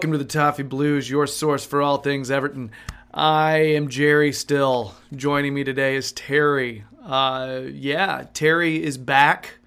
[0.00, 2.70] Welcome to the Toffee Blues, your source for all things Everton.
[3.12, 4.94] I am Jerry Still.
[5.14, 6.84] Joining me today is Terry.
[7.04, 9.58] Uh, yeah, Terry is back.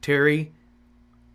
[0.00, 0.52] Terry,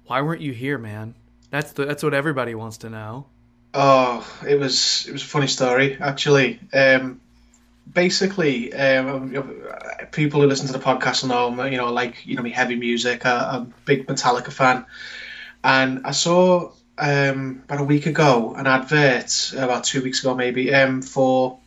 [0.07, 1.13] why weren't you here, man?
[1.51, 3.27] That's the that's what everybody wants to know.
[3.75, 6.59] Oh, it was it was a funny story actually.
[6.73, 7.21] Um,
[7.93, 9.29] basically, um,
[10.11, 13.27] people who listen to the podcast know, you know, like you know, me heavy music.
[13.27, 14.87] I, I'm a big Metallica fan,
[15.63, 20.73] and I saw um, about a week ago an advert about two weeks ago maybe
[20.73, 21.59] um, for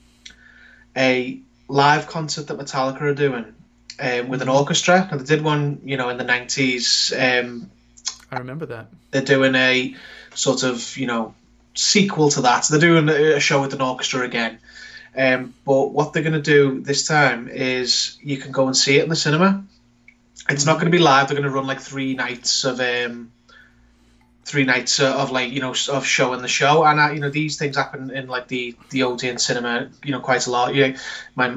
[0.97, 3.55] a live concert that Metallica are doing
[3.99, 5.09] um, with an orchestra.
[5.11, 7.13] And they did one, you know, in the nineties.
[7.17, 7.71] Um,
[8.31, 8.87] I remember that.
[9.11, 9.95] they're doing a
[10.35, 11.35] sort of you know
[11.75, 12.67] sequel to that.
[12.69, 14.59] They're doing a show with an orchestra again.
[15.17, 18.97] Um, but what they're going to do this time is you can go and see
[18.99, 19.63] it in the cinema.
[20.49, 21.29] It's not going to be live.
[21.29, 23.31] They're going to run like three nights of um,
[24.45, 27.31] three nights uh, of like you know of showing the show, and uh, you know
[27.31, 30.75] these things happen in like the the Odeon cinema, you know, quite a lot.
[30.75, 30.97] Yeah,
[31.35, 31.57] my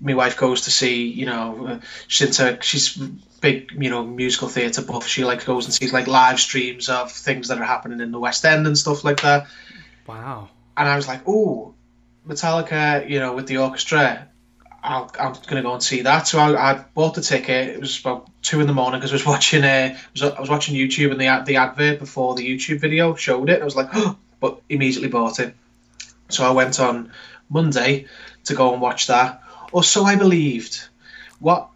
[0.00, 2.96] my wife goes to see, you know, uh, she's into she's
[3.40, 5.06] big, you know, musical theatre buff.
[5.06, 8.18] She like goes and sees like live streams of things that are happening in the
[8.18, 9.46] West End and stuff like that.
[10.06, 10.48] Wow.
[10.76, 11.74] And I was like, oh,
[12.26, 14.28] Metallica, you know, with the orchestra.
[14.84, 16.28] I'll, I'm going to go and see that.
[16.28, 17.68] So I, I bought the ticket.
[17.70, 19.64] It was about two in the morning because I was watching.
[19.64, 23.48] Uh, was, I was watching YouTube and the the advert before the YouTube video showed
[23.48, 23.62] it.
[23.62, 25.54] I was like, oh, but immediately bought it.
[26.28, 27.12] So I went on
[27.48, 28.06] Monday
[28.44, 30.86] to go and watch that, or so I believed.
[31.40, 31.68] What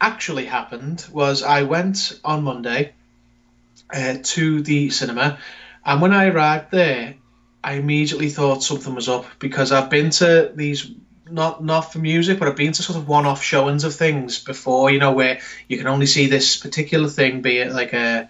[0.00, 2.92] actually happened was I went on Monday
[3.92, 5.38] uh, to the cinema,
[5.84, 7.14] and when I arrived there,
[7.62, 10.90] I immediately thought something was up because I've been to these
[11.30, 14.90] not not for music, but I've been to sort of one-off showings of things before.
[14.90, 18.28] You know, where you can only see this particular thing, be it like a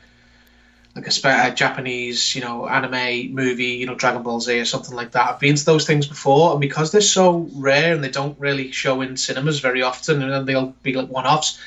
[0.95, 4.95] like a, a Japanese, you know, anime movie, you know, Dragon Ball Z or something
[4.95, 5.27] like that.
[5.27, 8.73] I've been to those things before, and because they're so rare and they don't really
[8.73, 11.59] show in cinemas very often, and then they'll be like one-offs,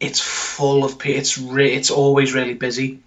[0.00, 3.00] it's full of pe- it's re- it's always really busy.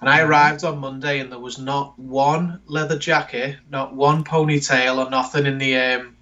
[0.00, 5.04] And I arrived on Monday, and there was not one leather jacket, not one ponytail,
[5.04, 6.16] or nothing in the um,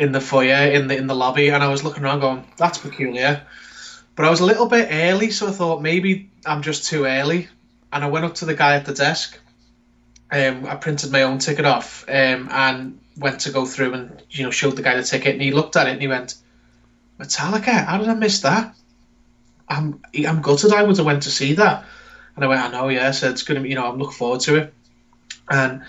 [0.00, 1.50] in the foyer, in the in the lobby.
[1.50, 3.42] And I was looking around, going, "That's peculiar."
[4.16, 7.48] But I was a little bit early, so I thought maybe I'm just too early.
[7.92, 9.38] And I went up to the guy at the desk.
[10.32, 14.44] Um, I printed my own ticket off um, and went to go through and you
[14.44, 16.34] know showed the guy the ticket, and he looked at it and he went,
[17.18, 17.84] "Metallica?
[17.84, 18.74] How did I miss that?
[19.68, 20.72] I'm I'm gutted.
[20.72, 21.84] I would have went to see that."
[22.36, 23.10] And I went, I know, yeah.
[23.10, 24.74] So it's gonna you know, I'm looking forward to it.
[25.50, 25.82] And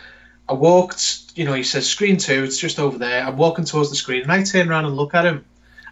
[0.51, 3.23] I walked, you know, he says screen two, it's just over there.
[3.23, 5.45] I'm walking towards the screen, and I turn around and look at him,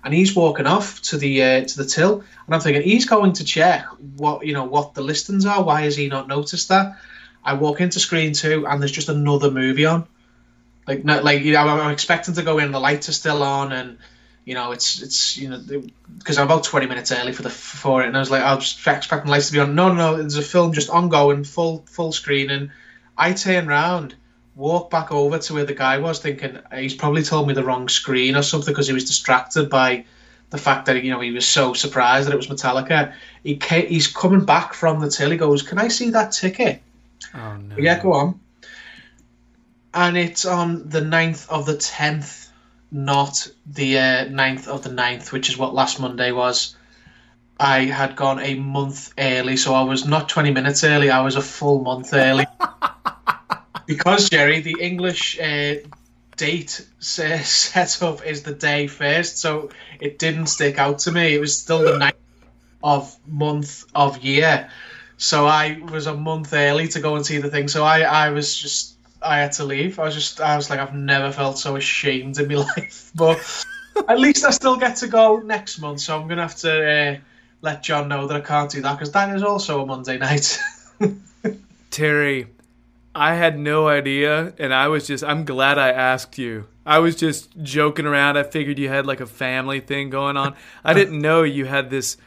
[0.03, 3.31] and he's walking off to the uh, to the till, and I'm thinking he's going
[3.33, 3.85] to check
[4.17, 5.63] what you know what the listings are.
[5.63, 6.97] Why has he not noticed that?
[7.41, 10.05] I walk into screen two, and there's just another movie on.
[10.85, 13.97] Like, like you know, I'm expecting to go in, the lights are still on, and
[14.43, 15.63] you know, it's it's you know
[16.17, 18.55] because I'm about 20 minutes early for the for it, and I was like, I
[18.55, 19.73] was expecting the lights to be on.
[19.73, 22.71] No, no, no, there's a film just ongoing, full full screen, and
[23.17, 24.15] I turn round,
[24.59, 27.87] walk back over to where the guy was, thinking he's probably told me the wrong
[27.87, 30.05] screen or something because he was distracted by
[30.49, 33.13] the fact that you know he was so surprised that it was Metallica.
[33.43, 35.31] He ca he's coming back from the till.
[35.31, 36.81] He goes, "Can I see that ticket?"
[37.33, 37.77] Oh no.
[37.77, 38.39] Yeah, go on.
[39.93, 42.49] And it's on the 9th of the 10th,
[42.91, 46.75] not the uh, 9th of the 9th, which is what last Monday was.
[47.59, 51.35] I had gone a month early, so I was not 20 minutes early, I was
[51.35, 52.45] a full month early.
[53.89, 55.77] because, Jerry, the English uh,
[56.37, 61.33] date set up is the day first, so it didn't stick out to me.
[61.33, 62.13] It was still the 9th
[62.83, 64.69] of month of year.
[65.17, 67.67] So I was a month early to go and see the thing.
[67.67, 69.97] So I, I was just I had to leave.
[69.97, 73.11] I was just I was like I've never felt so ashamed in my life.
[73.15, 73.65] But
[74.07, 76.01] at least I still get to go next month.
[76.01, 77.17] So I'm gonna have to uh,
[77.63, 80.59] let John know that I can't do that because that is also a Monday night.
[81.89, 82.45] Terry,
[83.15, 86.67] I had no idea, and I was just, I'm glad I asked you.
[86.85, 88.37] I was just joking around.
[88.37, 90.55] I figured you had like a family thing going on.
[90.83, 92.17] I didn't know you had this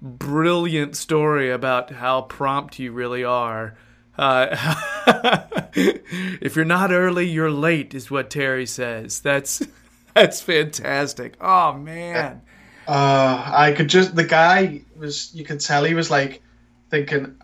[0.00, 3.76] brilliant story about how prompt you really are.
[4.18, 4.74] Uh,
[5.74, 9.20] if you're not early, you're late, is what Terry says.
[9.20, 9.62] That's
[10.14, 11.36] that's fantastic.
[11.40, 12.42] Oh man.
[12.86, 16.42] uh, I could just the guy was you could tell he was like
[16.90, 17.36] thinking,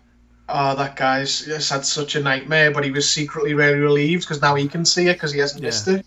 [0.49, 4.41] oh that guy's just had such a nightmare, but he was secretly really relieved because
[4.41, 5.67] now he can see it because he hasn't Yeah.
[5.67, 6.05] missed it.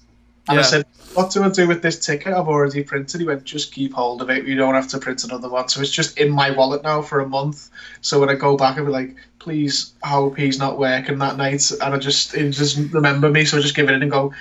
[0.48, 3.44] And I said, "What do I do with this ticket I've already printed?" He went,
[3.44, 4.44] "Just keep hold of it.
[4.44, 7.20] You don't have to print another one." So it's just in my wallet now for
[7.20, 7.70] a month.
[8.00, 11.70] So when I go back, I'll be like, "Please, hope he's not working that night."
[11.70, 13.44] And I just, it just remember me.
[13.44, 14.32] So I just give it in and go,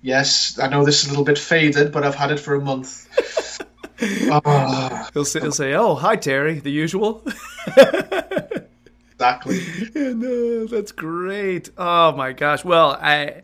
[0.00, 2.60] "Yes, I know this is a little bit faded, but I've had it for a
[2.60, 3.06] month."
[4.30, 7.22] oh, He'll say, he'll say, "Oh, hi Terry," the usual.
[9.20, 9.58] exactly.
[10.66, 11.70] that's great.
[11.76, 12.64] Oh my gosh.
[12.64, 13.42] Well, I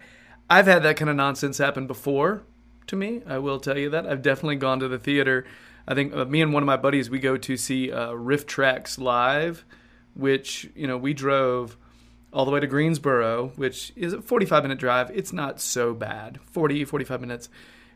[0.48, 2.42] I've had that kind of nonsense happen before
[2.86, 3.22] to me.
[3.26, 4.06] I will tell you that.
[4.06, 5.44] I've definitely gone to the theater.
[5.86, 8.98] I think uh, me and one of my buddies we go to see uh, RiffTrax
[8.98, 9.64] live,
[10.14, 11.76] which you know we drove
[12.32, 15.10] all the way to Greensboro, which is a 45 minute drive.
[15.14, 17.48] It's not so bad, 40 45 minutes,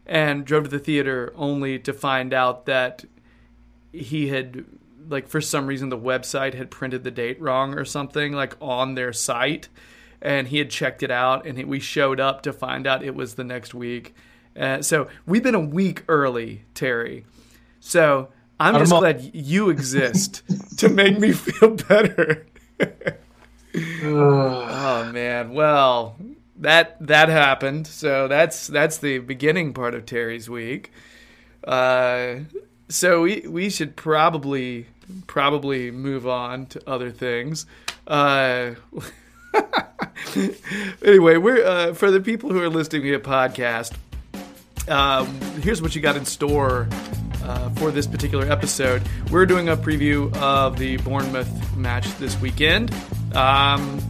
[0.06, 3.04] and drove to the theater only to find out that
[3.92, 4.66] he had
[5.10, 8.94] like for some reason the website had printed the date wrong or something like on
[8.94, 9.68] their site.
[10.22, 13.14] And he had checked it out and he, we showed up to find out it
[13.14, 14.14] was the next week.
[14.58, 17.24] Uh, so we've been a week early terry.
[17.80, 18.28] So
[18.58, 20.42] i'm just glad you exist
[20.78, 22.46] to make me feel better.
[24.02, 25.54] Oh man.
[25.54, 26.16] Well
[26.56, 27.86] that that happened.
[27.86, 30.90] So that's that's the beginning part of terry's week.
[31.64, 32.40] Uh,
[32.88, 34.86] so we we should probably
[35.26, 37.66] probably move on to other things.
[38.06, 38.72] Uh,
[41.04, 43.94] anyway, we're uh, for the people who are listening to a podcast.
[44.88, 45.26] Um,
[45.62, 46.88] here's what you got in store
[47.42, 49.02] uh, for this particular episode.
[49.30, 52.92] We're doing a preview of the Bournemouth match this weekend.
[53.34, 54.00] Um,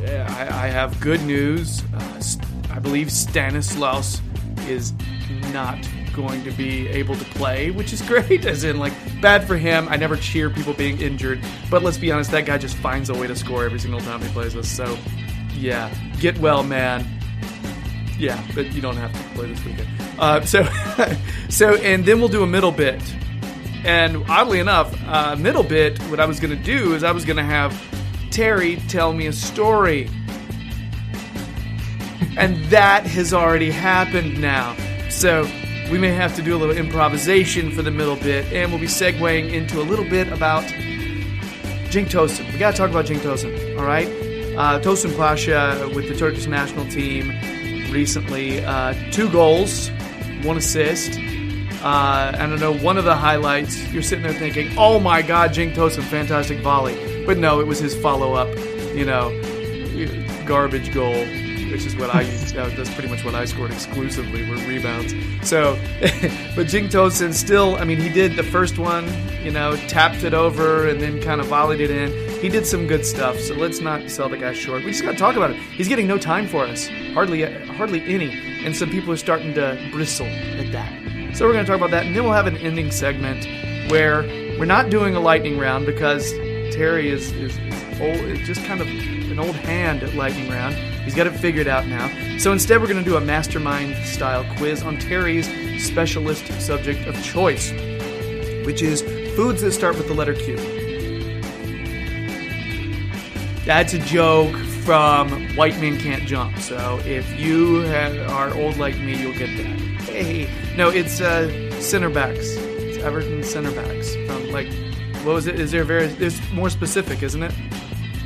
[0.00, 1.82] yeah, I, I have good news.
[1.94, 2.22] Uh,
[2.70, 4.20] I believe Stanislas
[4.68, 4.92] is
[5.52, 5.78] not
[6.14, 8.44] going to be able to play, which is great.
[8.44, 9.88] As in, like, bad for him.
[9.88, 11.40] I never cheer people being injured,
[11.70, 14.20] but let's be honest, that guy just finds a way to score every single time
[14.22, 14.68] he plays us.
[14.68, 14.98] So,
[15.54, 17.06] yeah, get well, man.
[18.18, 19.88] Yeah, but you don't have to play this weekend.
[20.18, 20.68] Uh, so,
[21.48, 23.02] so, and then we'll do a middle bit.
[23.84, 27.24] And oddly enough, uh, middle bit, what I was going to do is I was
[27.24, 27.74] going to have
[28.30, 30.10] Terry tell me a story.
[32.36, 34.76] And that has already happened now.
[35.08, 35.44] So
[35.90, 38.86] we may have to do a little improvisation for the middle bit, and we'll be
[38.86, 40.62] segueing into a little bit about
[41.90, 42.50] Cenk Tosun.
[42.52, 44.06] We got to talk about Cenk Tosun, all right?
[44.56, 47.30] Uh, Tosun Pasha with the Turkish national team
[47.90, 49.90] recently, uh, two goals,
[50.42, 51.18] one assist.
[51.82, 55.50] Uh, I don't know, one of the highlights, you're sitting there thinking, oh my god,
[55.50, 57.24] Cenk Tosun, fantastic volley.
[57.26, 58.48] But no, it was his follow up,
[58.94, 59.30] you know,
[60.46, 61.24] garbage goal,
[61.70, 62.54] which is what I used.
[62.54, 65.12] That's pretty much what I scored exclusively were rebounds.
[65.48, 69.08] So, but Cenk Tosun still, I mean, he did the first one,
[69.42, 72.10] you know, tapped it over and then kind of volleyed it in.
[72.40, 74.84] He did some good stuff, so let's not sell the guy short.
[74.84, 75.56] We just got to talk about it.
[75.56, 78.30] He's getting no time for us, hardly, hardly any,
[78.64, 81.36] and some people are starting to bristle at that.
[81.36, 83.46] So we're going to talk about that, and then we'll have an ending segment
[83.90, 84.22] where
[84.58, 86.32] we're not doing a lightning round because
[86.74, 88.88] Terry is, is, is old, just kind of
[89.30, 90.74] an old hand at lightning round.
[90.74, 92.08] He's got it figured out now.
[92.38, 95.48] So instead, we're going to do a mastermind style quiz on Terry's
[95.84, 97.70] specialist subject of choice,
[98.66, 99.02] which is
[99.34, 100.56] foods that start with the letter Q.
[103.64, 106.58] That's a joke from White Men Can't Jump.
[106.58, 109.66] So if you ha are old like me, you'll get that.
[110.08, 111.48] Hey, no, it's uh,
[111.80, 112.56] center backs.
[112.56, 114.68] It's Everton center backs from like,
[115.24, 115.60] what was it?
[115.60, 116.06] Is there a very?
[116.06, 117.52] It's more specific, isn't it?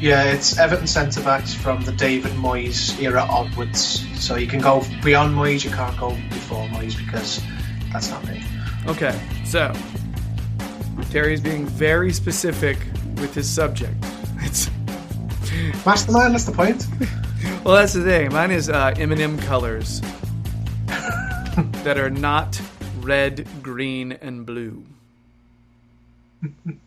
[0.04, 4.04] Yeah, it's Everton centre backs from the David Moyes era onwards.
[4.22, 7.40] So you can go beyond Moyes, you can't go before Moyes because
[7.90, 8.44] that's not me.
[8.86, 9.72] Okay, so
[11.10, 12.76] Terry is being very specific
[13.16, 13.94] with his subject.
[14.40, 14.68] It's
[15.86, 16.86] Mastermind, that's the point.
[17.64, 18.30] well, that's the thing.
[18.30, 20.02] Mine is uh, M&M colors
[20.86, 22.60] that are not
[23.00, 24.84] red, green, and blue.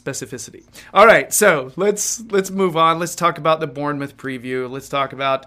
[0.00, 0.64] Specificity.
[0.92, 2.98] All right, so let's let's move on.
[2.98, 4.68] Let's talk about the Bournemouth preview.
[4.68, 5.46] Let's talk about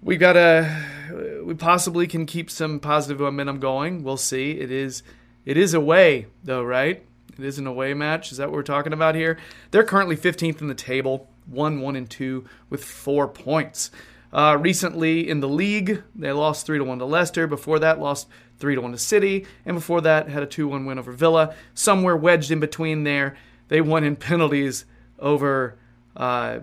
[0.00, 4.04] we got to we possibly can keep some positive momentum going.
[4.04, 4.52] We'll see.
[4.52, 5.02] It is
[5.44, 7.04] it is away though, right?
[7.36, 8.30] It is an away match.
[8.30, 9.38] Is that what we're talking about here?
[9.72, 13.90] They're currently 15th in the table, one, one, and two with four points.
[14.32, 17.46] Uh, recently in the league, they lost three to one to Leicester.
[17.46, 18.28] Before that, lost
[18.58, 21.54] three to one to City, and before that, had a two-one win over Villa.
[21.74, 23.36] Somewhere wedged in between there,
[23.74, 24.84] they won in penalties
[25.18, 25.76] over
[26.16, 26.60] uh,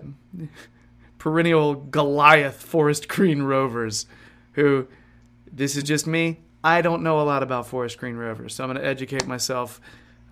[1.18, 4.06] perennial Goliath Forest Green Rovers,
[4.52, 4.86] who
[5.52, 6.40] this is just me.
[6.64, 9.78] I don't know a lot about Forest Green Rovers, so I'm going to educate myself.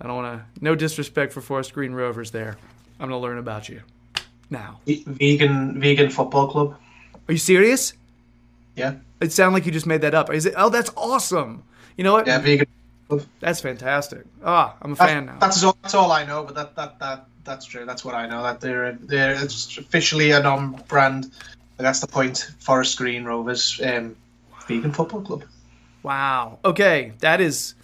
[0.01, 0.65] I don't want to.
[0.65, 2.57] No disrespect for Forest Green Rovers there.
[2.99, 3.83] I'm going to learn about you
[4.49, 4.81] now.
[4.87, 6.77] Vegan vegan football club.
[7.29, 7.93] Are you serious?
[8.75, 10.33] Yeah, It sounded like you just made that up.
[10.33, 10.55] Is it?
[10.57, 11.63] Oh, that's awesome.
[11.99, 12.27] You know what?
[12.27, 12.67] yeah, vegan.
[13.41, 14.25] That's fantastic.
[14.45, 15.39] Ah, I'm a fan now.
[15.39, 17.85] That's all, that's all I know, but that, that that that's true.
[17.85, 18.43] That's what I know.
[18.43, 21.31] That they're they're it's officially a non-brand.
[21.77, 22.51] That's the point.
[22.59, 24.17] Forest Green Rovers, um,
[24.67, 25.45] vegan football club.
[26.03, 26.59] Wow.
[26.65, 27.75] Okay, that is.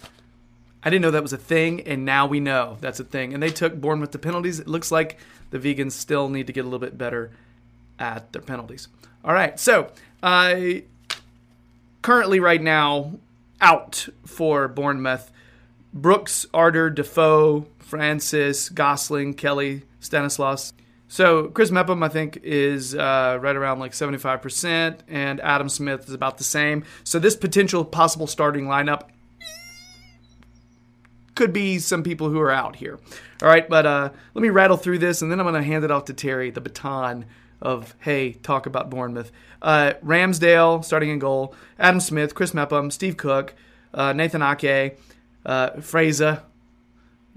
[0.83, 3.33] I didn't know that was a thing, and now we know that's a thing.
[3.33, 4.59] And they took Bournemouth to penalties.
[4.59, 5.17] It looks like
[5.49, 7.31] the vegans still need to get a little bit better
[7.99, 8.87] at their penalties.
[9.25, 9.91] All right, so
[10.23, 10.83] I
[12.01, 13.11] currently right now
[13.61, 15.31] out for Bournemouth.
[15.93, 20.73] Brooks, Arter, Defoe, Francis, Gosling, Kelly, Stanislas.
[21.07, 26.13] So Chris Mepham, I think, is uh, right around like 75%, and Adam Smith is
[26.13, 26.83] about the same.
[27.03, 29.03] So this potential possible starting lineup
[31.35, 32.99] could be some people who are out here.
[33.41, 35.85] All right, but uh, let me rattle through this, and then I'm going to hand
[35.85, 37.25] it off to Terry, the baton
[37.61, 39.31] of, hey, talk about Bournemouth.
[39.61, 43.55] Uh, Ramsdale starting in goal, Adam Smith, Chris Mepham, Steve Cook,
[43.93, 44.97] uh, Nathan Ake,
[45.45, 46.43] uh, Fraser,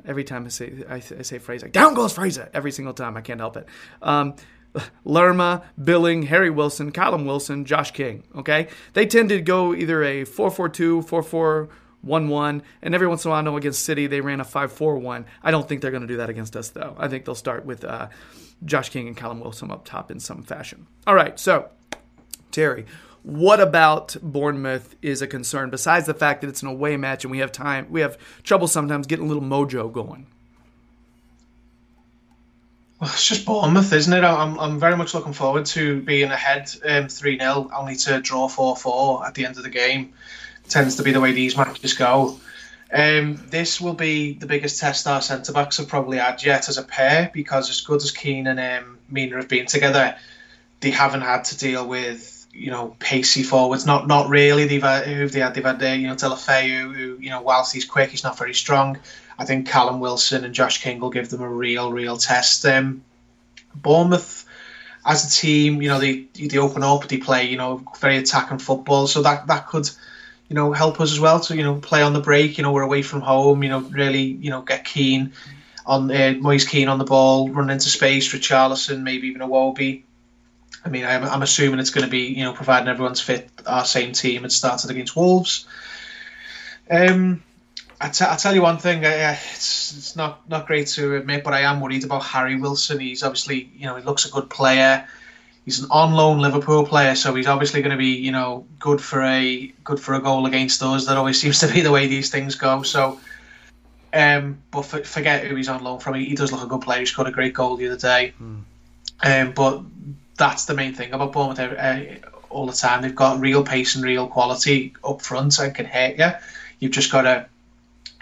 [0.06, 3.16] Every time I say I, I say Fraser, down goes Fraser every single time.
[3.16, 3.66] I can't help it.
[4.02, 4.34] Um,
[5.04, 8.22] Lerma, Billing, Harry Wilson, Callum Wilson, Josh King.
[8.36, 11.68] Okay, they tend to go either a 4-4-2,
[12.04, 15.24] 4-4-1-1, and every once in a while, I know against City they ran a 5-4-1.
[15.42, 16.94] I don't think they're going to do that against us though.
[16.98, 18.08] I think they'll start with uh,
[18.64, 20.86] Josh King and Callum Wilson up top in some fashion.
[21.06, 21.70] All right, so
[22.50, 22.86] Terry,
[23.22, 27.30] what about Bournemouth is a concern besides the fact that it's an away match and
[27.30, 30.26] we have time we have trouble sometimes getting a little mojo going
[33.00, 34.24] Well, it's just Bournemouth, isn't it?
[34.24, 38.46] I'm, I'm very much looking forward to being ahead um, 3 0, only to draw
[38.46, 40.12] 4 4 at the end of the game.
[40.68, 42.38] tends to be the way these matches go.
[42.92, 46.76] Um, this will be the biggest test our centre backs have probably had yet as
[46.76, 50.16] a pair because, as good as Keane and um, Mina have been together,
[50.80, 53.86] they haven't had to deal with you know pacey forwards.
[53.86, 54.66] Not not really.
[54.66, 55.54] They've had, who have they had?
[55.54, 58.54] They've had uh, you know Deulofeu, who you know whilst he's quick, he's not very
[58.54, 58.98] strong.
[59.38, 62.66] I think Callum Wilson and Josh King will give them a real real test.
[62.66, 63.04] Um,
[63.74, 64.44] Bournemouth
[65.04, 68.58] as a team, you know they they open up, they play you know very attacking
[68.58, 69.88] football, so that that could
[70.50, 72.58] you know help us as well to you know play on the break.
[72.58, 73.62] You know we're away from home.
[73.62, 75.32] You know really you know get keen
[75.86, 80.02] on uh, Moise Kean on the ball, run into space, Richarlison, maybe even Iwobi.
[80.84, 83.84] I mean, I'm, I'm assuming it's going to be, you know, providing everyone's fit, our
[83.84, 85.66] same team had started against Wolves.
[86.90, 87.42] Um,
[88.00, 91.44] I, t- I tell you one thing, uh, it's, it's not, not great to admit,
[91.44, 92.98] but I am worried about Harry Wilson.
[92.98, 95.06] He's obviously, you know, he looks a good player.
[95.70, 99.00] He's an on loan Liverpool player, so he's obviously going to be, you know, good
[99.00, 101.06] for a good for a goal against us.
[101.06, 102.82] That always seems to be the way these things go.
[102.82, 103.20] So,
[104.12, 106.16] um, but for, forget who he's on loan from.
[106.16, 106.98] He, he does look a good player.
[106.98, 108.34] He scored a great goal the other day.
[109.22, 109.82] Um, but
[110.36, 113.02] that's the main thing about Bournemouth uh, all the time.
[113.02, 116.32] They've got real pace and real quality up front and can hit you.
[116.80, 117.46] You've just got to,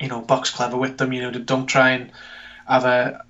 [0.01, 1.15] you know, box clever with them.
[1.15, 2.13] You know, don't try and
[2.67, 3.25] have a,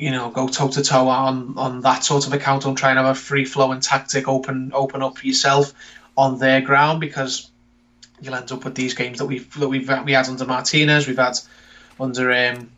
[0.00, 2.62] you know, go toe to toe on on that sort of account.
[2.62, 4.28] Don't try and have a free flowing tactic.
[4.28, 5.74] Open open up yourself
[6.16, 7.50] on their ground because
[8.20, 11.06] you'll end up with these games that we've that we've we had under Martinez.
[11.06, 11.38] We've had
[11.98, 12.70] under um,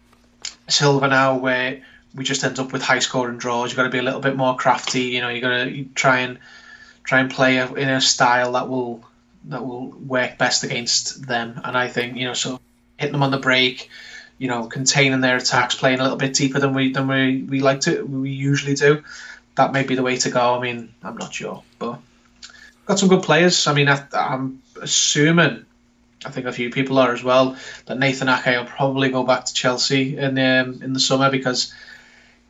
[0.68, 1.82] Silva now where
[2.14, 3.70] we just end up with high scoring draws.
[3.70, 5.04] You've got to be a little bit more crafty.
[5.04, 6.38] You know, you got to try and
[7.04, 9.04] try and play in a style that will
[9.44, 11.60] that will work best against them.
[11.64, 12.60] And I think you know, so
[12.98, 13.90] hitting them on the break,
[14.38, 17.60] you know, containing their attacks, playing a little bit deeper than we than we, we
[17.60, 19.02] like to we usually do.
[19.54, 20.54] That may be the way to go.
[20.54, 22.00] I mean, I'm not sure, but
[22.86, 23.66] got some good players.
[23.66, 25.66] I mean, I, I'm assuming.
[26.24, 27.56] I think a few people are as well.
[27.86, 31.74] That Nathan Ake will probably go back to Chelsea in um, in the summer because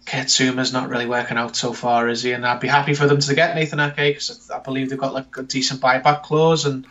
[0.04, 2.32] Kurt Zouma's not really working out so far, is he?
[2.32, 5.14] And I'd be happy for them to get Nathan Ake because I believe they've got
[5.14, 6.66] like a decent buyback clause.
[6.66, 6.86] And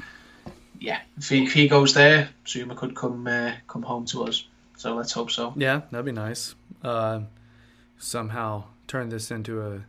[0.80, 4.46] yeah, if he, if he goes there, Zouma could come uh, come home to us.
[4.82, 5.54] So let's hope so.
[5.56, 6.56] Yeah, that'd be nice.
[6.84, 7.20] Uh,
[8.00, 9.84] somehow turn this into a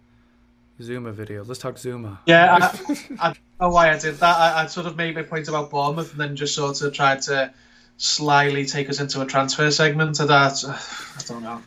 [0.82, 1.44] Zouma video.
[1.44, 2.18] Let's talk Zouma.
[2.26, 4.36] Yeah, I, I don't know why I did that.
[4.36, 7.22] I, I sort of made my point about Bournemouth and then just sort of tried
[7.22, 7.54] to
[7.96, 10.62] slyly take us into a transfer segment of that.
[10.62, 11.62] I don't know.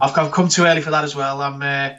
[0.00, 1.42] I've, I've come too early for that as well.
[1.42, 1.98] I'm uh,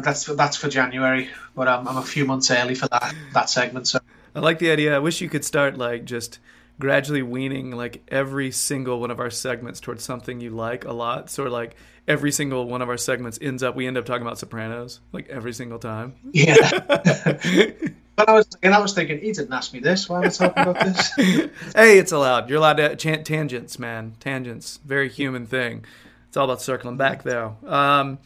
[0.00, 3.50] that's for, that's for January, but I'm, I'm a few months early for that that
[3.50, 3.88] segment.
[3.88, 3.98] So
[4.32, 4.94] I like the idea.
[4.94, 6.38] I wish you could start like just
[6.78, 11.30] gradually weaning like every single one of our segments towards something you like a lot.
[11.30, 11.76] So like
[12.08, 15.28] every single one of our segments ends up we end up talking about Sopranos like
[15.28, 16.14] every single time.
[16.32, 16.70] yeah.
[18.16, 20.08] but I was and I was thinking he didn't ask me this.
[20.08, 21.12] Why am I talking about this?
[21.74, 22.48] hey, it's allowed.
[22.48, 24.14] You're allowed to chant tangents, man.
[24.20, 25.84] Tangents, very human thing.
[26.28, 27.56] It's all about circling back, though.
[27.66, 28.18] Um,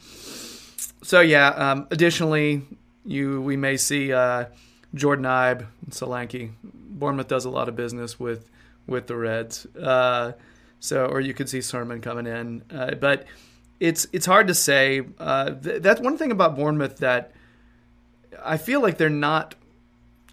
[1.03, 1.49] so yeah.
[1.49, 2.63] Um, additionally,
[3.05, 4.45] you we may see uh,
[4.93, 6.51] Jordan Ibe and Solanke.
[6.97, 8.49] Bournemouth does a lot of business with
[8.85, 9.65] with the Reds.
[9.75, 10.33] Uh,
[10.79, 13.25] so, or you could see Surman coming in, uh, but
[13.79, 15.01] it's it's hard to say.
[15.19, 17.31] Uh, th- that's one thing about Bournemouth that
[18.43, 19.55] I feel like they're not.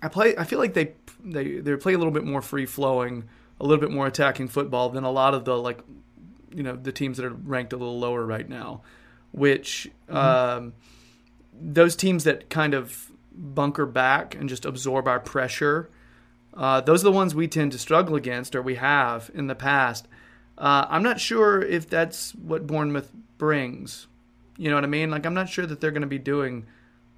[0.03, 0.37] I play.
[0.37, 0.93] I feel like they
[1.23, 3.25] they they play a little bit more free flowing,
[3.61, 5.81] a little bit more attacking football than a lot of the like,
[6.55, 8.83] you know, the teams that are ranked a little lower right now.
[9.33, 10.17] Which mm-hmm.
[10.17, 10.75] um,
[11.53, 15.91] those teams that kind of bunker back and just absorb our pressure.
[16.57, 19.55] Uh, those are the ones we tend to struggle against, or we have in the
[19.55, 20.07] past.
[20.57, 24.07] Uh, I'm not sure if that's what Bournemouth brings.
[24.57, 25.11] You know what I mean?
[25.11, 26.67] Like I'm not sure that they're going to be doing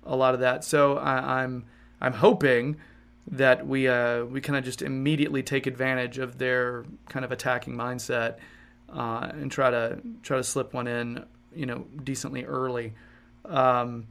[0.04, 0.64] a lot of that.
[0.64, 1.64] So I, am I'm,
[2.00, 2.76] I'm hoping
[3.30, 7.74] that we uh, we kind of just immediately take advantage of their kind of attacking
[7.74, 8.36] mindset
[8.88, 11.24] uh, and try to try to slip one in,
[11.54, 12.94] you know, decently early.
[13.44, 14.06] Um,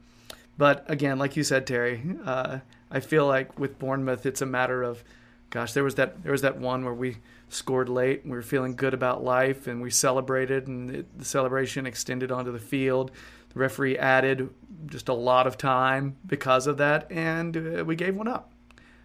[0.58, 2.58] but again, like you said, Terry, uh,
[2.90, 5.02] I feel like with Bournemouth, it's a matter of,
[5.50, 8.22] gosh, there was that there was that one where we scored late.
[8.22, 12.30] And we were feeling good about life, and we celebrated, and it, the celebration extended
[12.32, 13.10] onto the field.
[13.52, 14.50] The referee added
[14.86, 18.52] just a lot of time because of that, and uh, we gave one up.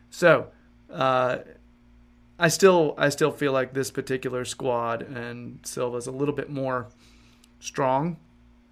[0.09, 0.47] So,
[0.91, 1.39] uh,
[2.41, 6.87] I still I still feel like this particular squad and Silva's a little bit more
[7.59, 8.17] strong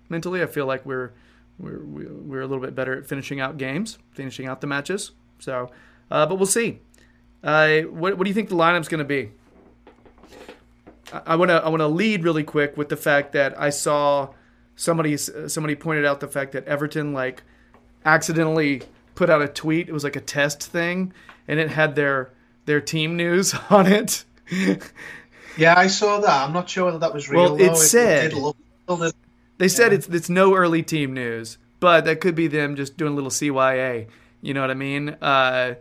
[0.10, 0.42] mentally.
[0.42, 1.12] I feel like we're
[1.60, 5.12] we're we're a little bit better at finishing out games, finishing out the matches.
[5.40, 5.70] So,
[6.10, 6.80] uh, but we'll see.
[7.44, 9.32] Uh, what what do you think the lineup's going to be?
[11.12, 14.30] I want to I want to lead really quick with the fact that I saw
[14.76, 17.44] somebody somebody pointed out the fact that Everton like
[18.06, 18.84] accidentally
[19.16, 19.90] put out a tweet.
[19.90, 21.14] It was like a test thing,
[21.48, 22.32] and it had their
[22.66, 24.24] their team news on it.
[25.58, 26.48] yeah, I saw that.
[26.48, 27.56] I'm not sure whether that was real.
[27.56, 29.16] Well, it said it
[29.60, 29.98] they said yeah.
[30.00, 33.30] it's it's no early team news, but that could be them just doing a little
[33.30, 34.08] CYA.
[34.42, 35.10] You know what I mean?
[35.22, 35.76] Uh,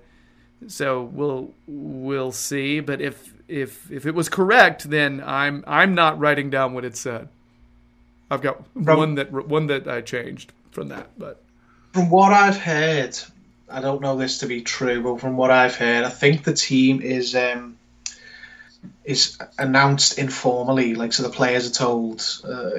[0.67, 2.81] so we'll we'll see.
[2.81, 6.97] But if if if it was correct, then I'm I'm not writing down what it
[6.97, 7.29] said.
[8.31, 11.41] I've got from, one that one that I changed from that, but
[11.93, 13.17] from what I've heard,
[13.71, 16.53] I don't know this to be true, but from what I've heard, I think the
[16.53, 17.79] team is um,
[19.05, 20.97] is announced informally.
[20.97, 22.25] Like so, the players are told.
[22.45, 22.71] Uh,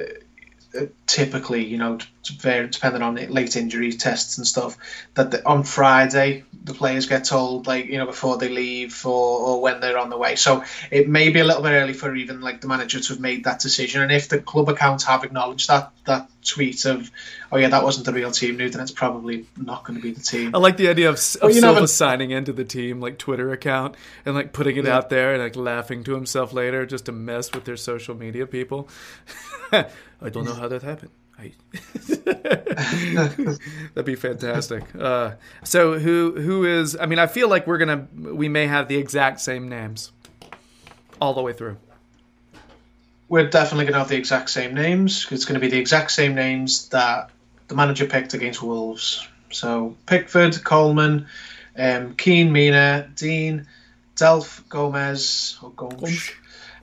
[1.06, 4.76] typically, you know, depending on late injury tests and stuff,
[5.14, 9.40] that the, on Friday the players get told like you know before they leave or,
[9.40, 10.36] or when they're on the way.
[10.36, 13.20] So it may be a little bit early for even like the manager to have
[13.20, 14.02] made that decision.
[14.02, 17.10] And if the club accounts have acknowledged that that tweet of
[17.52, 20.12] oh yeah that wasn't the real team news, then it's probably not going to be
[20.12, 20.54] the team.
[20.54, 23.96] I like the idea of, of well, Silva signing into the team like Twitter account
[24.24, 24.96] and like putting it yeah.
[24.96, 28.46] out there and like laughing to himself later just to mess with their social media
[28.46, 28.88] people.
[29.72, 31.10] I don't know how that happened.
[31.38, 31.52] I...
[33.94, 34.84] That'd be fantastic.
[34.94, 35.32] Uh,
[35.64, 36.96] so who who is?
[36.96, 40.12] I mean, I feel like we're gonna we may have the exact same names
[41.20, 41.78] all the way through.
[43.30, 45.28] We're definitely gonna have the exact same names.
[45.30, 47.30] It's gonna be the exact same names that
[47.68, 49.24] the manager picked against Wolves.
[49.52, 51.28] So Pickford, Coleman,
[51.78, 53.68] um, Keane, Mina, Dean,
[54.16, 56.32] Delph, Gomez, or Gomes,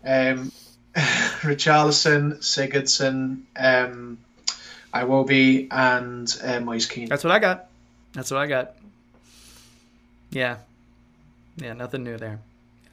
[0.05, 0.53] um,
[0.95, 4.17] Richarlison, Sigurdsson, um,
[4.93, 7.09] Iwobi, and uh, Moise Kean.
[7.09, 7.67] That's what I got.
[8.13, 8.73] That's what I got.
[10.31, 10.59] Yeah,
[11.57, 12.39] yeah, nothing new there.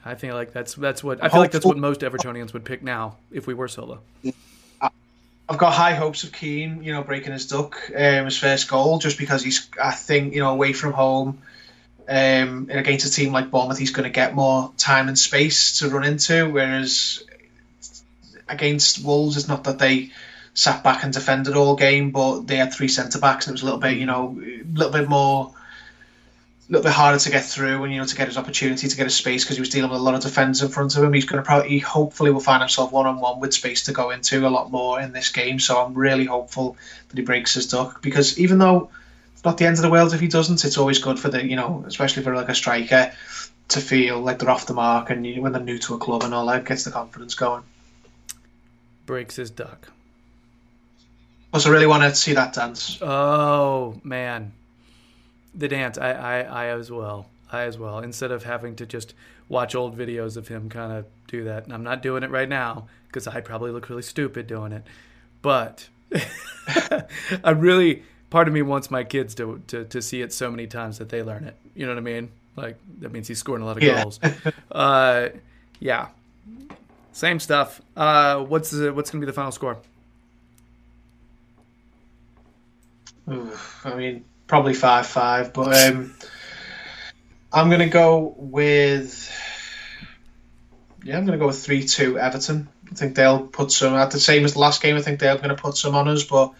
[0.04, 2.82] I think like that's that's what I feel like that's what most Evertonians would pick
[2.82, 3.98] now if we were Silva.
[5.46, 8.98] I've got high hopes of Keane, you know, breaking his duck, um, his first goal,
[8.98, 11.38] just because he's, I think, you know, away from home,
[12.08, 15.80] um, and against a team like Bournemouth, he's going to get more time and space
[15.80, 16.48] to run into.
[16.50, 17.22] Whereas
[18.48, 20.12] against Wolves, it's not that they
[20.54, 23.62] sat back and defended all game, but they had three centre backs, and it was
[23.62, 25.52] a little bit, you know, a little bit more,
[26.68, 28.96] a little bit harder to get through, and you know, to get his opportunity to
[28.96, 31.02] get his space because he was dealing with a lot of defenders in front of
[31.04, 31.12] him.
[31.12, 33.92] He's going to probably, he hopefully, will find himself one on one with space to
[33.92, 35.60] go into a lot more in this game.
[35.60, 36.76] So I'm really hopeful
[37.08, 38.90] that he breaks his duck because even though
[39.34, 41.44] it's not the end of the world if he doesn't, it's always good for the,
[41.44, 43.12] you know, especially for like a striker
[43.68, 46.22] to feel like they're off the mark and you, when they're new to a club
[46.22, 47.62] and all that gets the confidence going.
[49.04, 49.90] Breaks his duck.
[51.52, 52.98] Also, really want to see that dance.
[53.00, 54.52] Oh man,
[55.54, 55.98] the dance.
[55.98, 57.26] I, I, I as well.
[57.50, 58.00] I as well.
[58.00, 59.14] Instead of having to just
[59.48, 62.48] watch old videos of him kind of do that, and I'm not doing it right
[62.48, 64.84] now because I probably look really stupid doing it.
[65.42, 65.88] But
[67.44, 70.66] I really, part of me wants my kids to, to to see it so many
[70.66, 71.56] times that they learn it.
[71.74, 72.30] You know what I mean?
[72.56, 74.02] Like that means he's scoring a lot of yeah.
[74.02, 74.20] goals.
[74.72, 75.28] uh,
[75.80, 76.08] yeah.
[77.12, 77.80] Same stuff.
[77.96, 79.78] Uh, what's the, what's going to be the final score?
[83.28, 86.14] I mean, probably five five, but um,
[87.52, 89.30] I'm to go with.
[91.04, 92.68] Yeah, I'm to go with 3 2 Everton.
[92.90, 95.36] I think they'll put some, at the same as the last game, I think they're
[95.36, 96.52] going to put some on us, but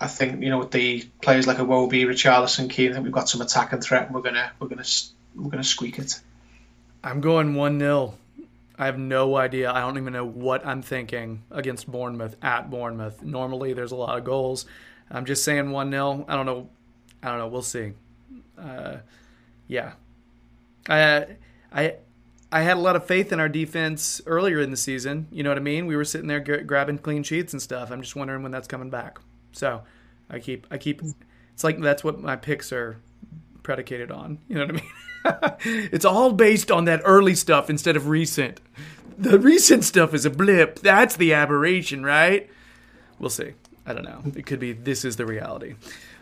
[0.00, 3.28] I think, you know, with the players like Iwobi, Richarlison, Keane, I think we've got
[3.28, 5.04] some attacking threat and we're to, we're to,
[5.36, 6.20] we're to squeak it.
[7.04, 8.14] I'm going 1 0.
[8.78, 9.72] I have no idea.
[9.72, 13.22] I don't even know what I'm thinking against Bournemouth at Bournemouth.
[13.22, 14.66] Normally, there's a lot of goals.
[15.10, 16.24] I'm just saying 1 0.
[16.28, 16.68] I don't know.
[17.22, 17.48] I don't know.
[17.48, 17.92] We'll see.
[18.56, 18.98] Uh,
[19.66, 19.92] yeah.
[20.88, 21.26] I,
[21.72, 21.94] I,
[22.50, 25.28] I had a lot of faith in our defense earlier in the season.
[25.30, 25.86] You know what I mean?
[25.86, 27.90] We were sitting there g- grabbing clean sheets and stuff.
[27.90, 29.18] I'm just wondering when that's coming back.
[29.52, 29.82] So,
[30.30, 31.02] I keep, I keep.
[31.52, 33.00] It's like that's what my picks are
[33.62, 34.38] predicated on.
[34.48, 35.88] You know what I mean?
[35.92, 38.60] it's all based on that early stuff instead of recent.
[39.18, 40.78] The recent stuff is a blip.
[40.78, 42.48] That's the aberration, right?
[43.18, 43.54] We'll see.
[43.84, 44.22] I don't know.
[44.36, 45.74] It could be this is the reality.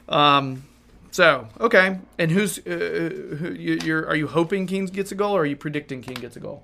[0.09, 0.65] Um,
[1.17, 4.07] so okay, and who's uh, who, you, you're?
[4.07, 6.63] Are you hoping Keane gets a goal, or are you predicting Keane gets a goal?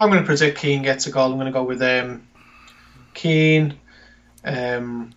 [0.00, 1.30] I'm going to predict Keane gets a goal.
[1.30, 2.26] I'm going to go with um,
[3.14, 3.78] Keane,
[4.44, 5.14] um,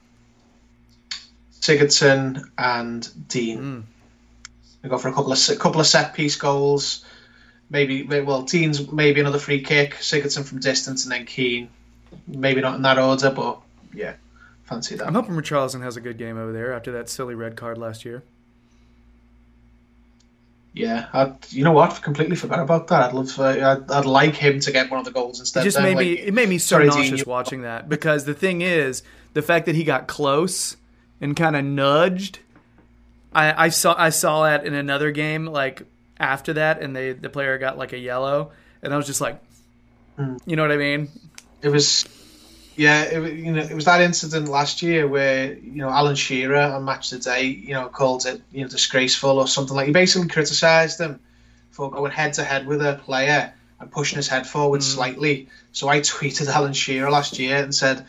[1.60, 3.60] Sigurdsson, and Dean.
[3.60, 3.84] Mm.
[4.84, 7.04] We go for a couple of a couple of set piece goals.
[7.72, 9.95] Maybe well, Dean's maybe another free kick.
[9.95, 11.72] Sigurdsson from distance, and then Keane.
[12.28, 13.62] Maybe not in that order, but
[13.95, 14.13] yeah,
[14.70, 15.08] fancy that.
[15.08, 18.06] I'm hoping Richarlison has a good game over there after that silly red card last
[18.06, 18.24] year.
[20.74, 21.92] Yeah, I'd, you know what?
[21.92, 23.10] I Completely forgot about that.
[23.10, 23.40] I'd love.
[23.40, 25.62] Uh, I'd, I'd like him to get one of the goals instead.
[25.62, 26.14] It just made like, me.
[26.14, 29.02] It made me so nauseous watching that because the thing is,
[29.34, 30.78] the fact that he got close
[31.20, 32.40] and kind of nudged.
[33.34, 35.84] I, I saw I saw that in another game like
[36.20, 38.52] after that, and they the player got like a yellow,
[38.82, 39.40] and I was just like,
[40.20, 40.36] Hmm.
[40.46, 41.08] you know what I mean?
[41.62, 42.06] It was,
[42.80, 46.62] yeah, it, you know, it was that incident last year where you know Alan Shearer
[46.62, 49.88] on Match of the Day, you know, called it you know disgraceful or something like.
[49.88, 51.20] He basically criticised him
[51.72, 55.50] for going head to head with a player and pushing his head forward slightly.
[55.74, 58.06] So I tweeted Alan Shearer last year and said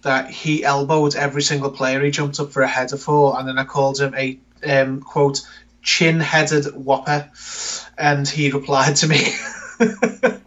[0.00, 3.58] that he elbowed every single player he jumped up for a header for, and then
[3.58, 5.46] I called him a um, quote
[5.82, 7.30] chin-headed whopper,
[7.98, 10.38] and he replied to me.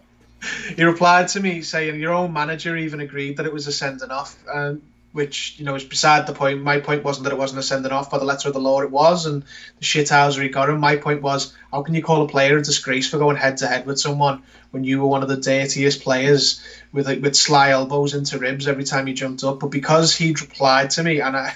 [0.78, 4.12] he replied to me saying your own manager even agreed that it was a sending
[4.12, 6.62] off, um, which you know is beside the point.
[6.62, 8.82] My point wasn't that it wasn't a sending off by the letter of the law.
[8.82, 10.80] It was, and the shithouser he got him.
[10.80, 13.68] My point was, how can you call a player a disgrace for going head to
[13.68, 16.62] head with someone when you were one of the dirtiest players
[16.92, 19.60] with with sly elbows into ribs every time you jumped up?
[19.60, 21.56] But because he'd replied to me, and I,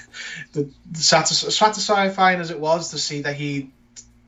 [0.53, 3.69] the, the satis- satisfying as it was to see that he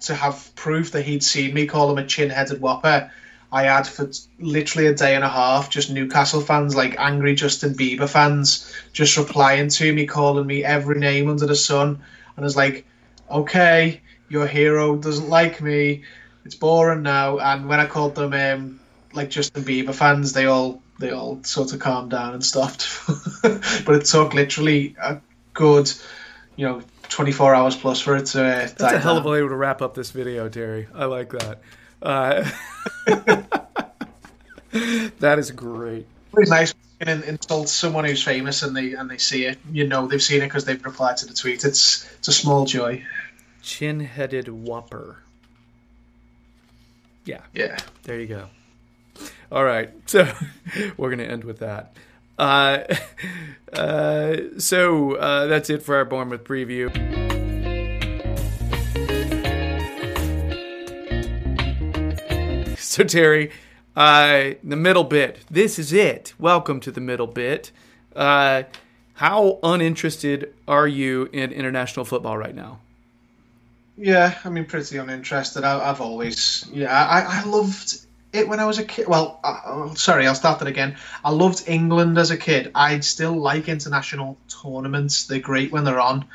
[0.01, 3.09] to have proof that he'd seen me call him a chin-headed whopper.
[3.53, 7.75] I had for literally a day and a half just Newcastle fans, like angry Justin
[7.75, 11.89] Bieber fans, just replying to me, calling me every name under the sun.
[12.35, 12.87] And I was like,
[13.29, 16.01] okay, your hero doesn't like me.
[16.45, 17.37] It's boring now.
[17.37, 18.79] And when I called them um,
[19.13, 22.87] like Justin Bieber fans, they all they all sort of calmed down and stopped.
[23.43, 25.21] but it took literally a
[25.53, 25.91] good,
[26.55, 29.39] you know, 24 hours plus for it to uh, That's a hell of a way
[29.41, 30.87] to wrap up this video, Terry.
[30.95, 31.61] I like that.
[32.03, 32.47] Uh,
[35.19, 36.05] that is great.
[36.37, 36.73] It's nice
[37.07, 39.57] you insult someone who's famous and they and they see it.
[39.71, 41.63] You know they've seen it because they've replied to the tweet.
[41.63, 43.03] It's it's a small joy.
[43.61, 45.17] Chin-headed whopper.
[47.25, 47.41] Yeah.
[47.53, 47.77] Yeah.
[48.03, 48.49] There you go.
[49.51, 50.31] All right, so
[50.97, 51.95] we're gonna end with that.
[52.37, 52.83] Uh,
[53.73, 57.22] uh, so uh, that's it for our Bournemouth preview.
[62.93, 63.49] So Terry,
[63.95, 65.39] uh, the middle bit.
[65.49, 66.35] This is it.
[66.37, 67.71] Welcome to the middle bit.
[68.15, 68.63] Uh,
[69.15, 72.77] how uninterested are you in international football right now?
[73.97, 75.63] Yeah, I mean, pretty uninterested.
[75.63, 79.07] I, I've always, yeah, I, I loved it when I was a kid.
[79.07, 80.95] Well, uh, uh, sorry, I'll start that again.
[81.25, 82.69] I loved England as a kid.
[82.75, 85.25] I'd still like international tournaments.
[85.25, 86.25] They're great when they're on.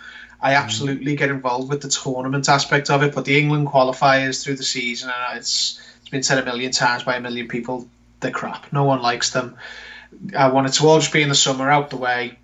[0.40, 4.56] I absolutely get involved with the tournament aspect of it, but the England qualifiers through
[4.56, 7.86] the season, and it's it's been said a million times by a million people,
[8.20, 8.72] they're crap.
[8.72, 9.56] No one likes them.
[10.34, 12.38] I want it to all just be in the summer, out the way.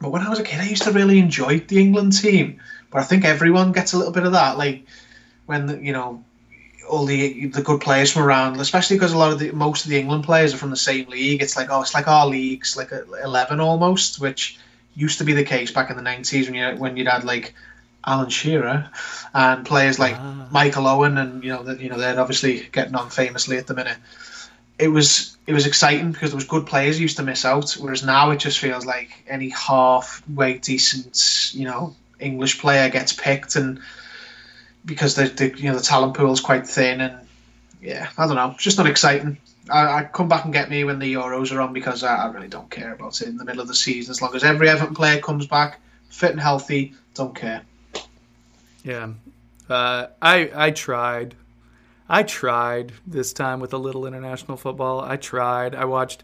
[0.00, 2.58] But when I was a kid, I used to really enjoy the England team.
[2.90, 4.86] But I think everyone gets a little bit of that, like
[5.44, 6.24] when you know
[6.88, 9.90] all the the good players from around, especially because a lot of the most of
[9.90, 11.42] the England players are from the same league.
[11.42, 14.58] It's like oh, it's like our leagues, like eleven almost, which
[14.94, 17.52] used to be the case back in the nineties when you when you'd had like
[18.06, 18.88] Alan Shearer
[19.34, 20.46] and players like Ah.
[20.50, 23.74] Michael Owen, and you know that you know they're obviously getting on famously at the
[23.74, 23.98] minute.
[24.78, 28.04] It was it was exciting because there was good players used to miss out, whereas
[28.04, 33.80] now it just feels like any halfway decent you know English player gets picked and
[34.84, 37.14] because the, the you know the talent pool is quite thin and
[37.82, 39.38] yeah, I don't know, it's just not exciting.
[39.70, 42.26] I, I come back and get me when the Euros are on because I, I
[42.30, 44.12] really don't care about it in the middle of the season.
[44.12, 47.62] As long as every Everton player comes back fit and healthy, don't care.
[48.86, 49.14] Yeah,
[49.68, 51.34] uh, I I tried.
[52.08, 55.00] I tried this time with a little international football.
[55.00, 55.74] I tried.
[55.74, 56.22] I watched,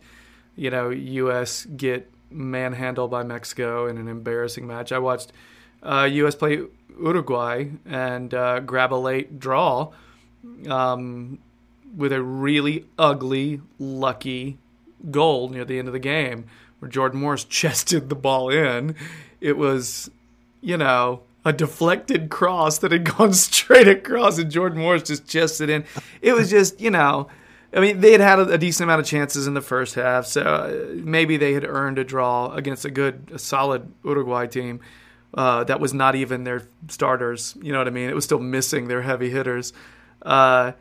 [0.54, 1.64] you know, U.S.
[1.64, 4.92] get manhandled by Mexico in an embarrassing match.
[4.92, 5.32] I watched
[5.82, 6.36] uh, U.S.
[6.36, 6.62] play
[7.00, 9.92] Uruguay and uh, grab a late draw
[10.68, 11.40] um,
[11.96, 14.58] with a really ugly, lucky
[15.10, 16.44] goal near the end of the game
[16.78, 18.94] where Jordan Morris chested the ball in.
[19.40, 20.12] It was,
[20.60, 25.70] you know, a deflected cross that had gone straight across, and Jordan Morris just chested
[25.70, 25.84] in.
[26.20, 27.28] It was just, you know,
[27.74, 30.42] I mean, they had had a, decent amount of chances in the first half, so
[30.42, 34.80] uh, maybe they had earned a draw against a good, a solid Uruguay team.
[35.34, 37.56] Uh, that was not even their starters.
[37.62, 38.10] You know what I mean?
[38.10, 39.72] It was still missing their heavy hitters.
[40.20, 40.72] Uh,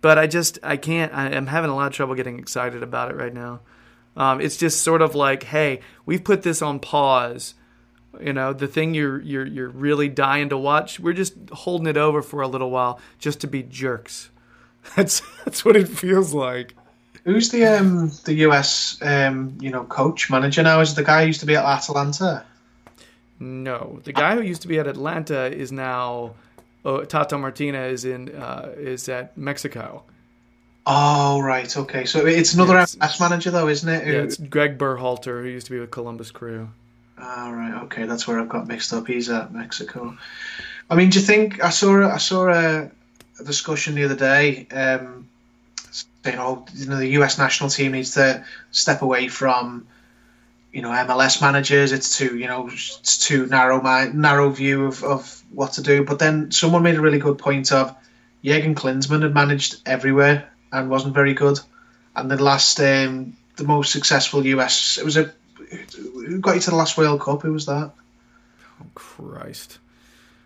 [0.00, 1.14] but I just I can't.
[1.14, 3.60] I, am having a lot of trouble getting excited about it right now.
[4.16, 7.54] Um, it's just sort of like, hey, we've put this on pause.
[8.20, 10.98] You know, the thing you're you're you're really dying to watch.
[10.98, 14.30] We're just holding it over for a little while just to be jerks.
[14.96, 16.74] That's that's what it feels like.
[17.24, 20.80] Who's the um the US um you know coach manager now?
[20.80, 22.44] Is the guy who used to be at Atalanta?
[23.38, 26.34] No, the guy who used to be at Atlanta is now
[26.84, 30.02] oh, Tata Martino is in uh, is at Mexico.
[30.86, 32.04] Oh right, okay.
[32.06, 34.04] So it's another MLS manager though, isn't it?
[34.04, 36.70] Who- Yeah, it's Greg Berhalter who used to be with Columbus Crew.
[37.22, 37.82] Ah, right.
[37.84, 39.06] Okay, that's where I've got mixed up.
[39.06, 40.16] He's at Mexico.
[40.88, 42.90] I mean, do you think I saw I saw a,
[43.38, 45.28] a discussion the other day um,
[45.90, 47.38] saying, "Oh, you know, the U.S.
[47.38, 49.86] national team needs to step away from,
[50.72, 51.92] you know, MLS managers.
[51.92, 56.04] It's too, you know, it's too narrow mind, narrow view of, of what to do."
[56.04, 57.94] But then someone made a really good point of
[58.42, 61.60] Jürgen Klinsmann had managed everywhere and wasn't very good.
[62.16, 64.98] And the last, um, the most successful U.S.
[64.98, 65.32] It was a
[65.70, 67.42] who got you to the last World Cup?
[67.42, 67.92] Who was that?
[68.80, 69.78] Oh Christ!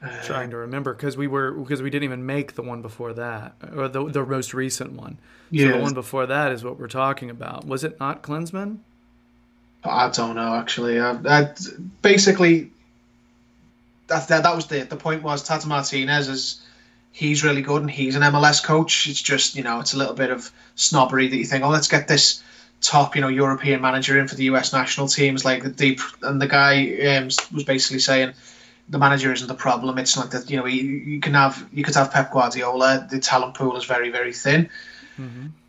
[0.03, 3.13] Um, Trying to remember because we were because we didn't even make the one before
[3.15, 5.19] that or the the most recent one.
[5.19, 5.73] So Yeah.
[5.73, 7.67] the one before that is what we're talking about.
[7.67, 8.79] Was it not Klinsmann?
[9.85, 10.99] I don't know actually.
[11.01, 11.55] I, I,
[12.03, 12.71] basically,
[14.09, 16.61] that, that that was the the point was Tata Martinez is
[17.13, 19.07] he's really good and he's an MLS coach.
[19.09, 21.89] It's just you know it's a little bit of snobbery that you think oh let's
[21.89, 22.43] get this
[22.85, 26.41] top you know European manager in for the US national teams like the deep and
[26.41, 28.35] the guy um, was basically saying
[28.89, 29.99] the manager isn't the problem.
[29.99, 33.07] It's not that you know you, you can have you could have Pep Guardiola.
[33.11, 34.69] The talent pool is very very thin.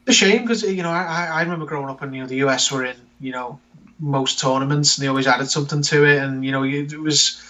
[0.08, 2.72] A shame because you know I, I remember growing up and you know the US
[2.72, 3.60] were in you know
[4.00, 7.42] most tournaments and they always added something to it and you know it was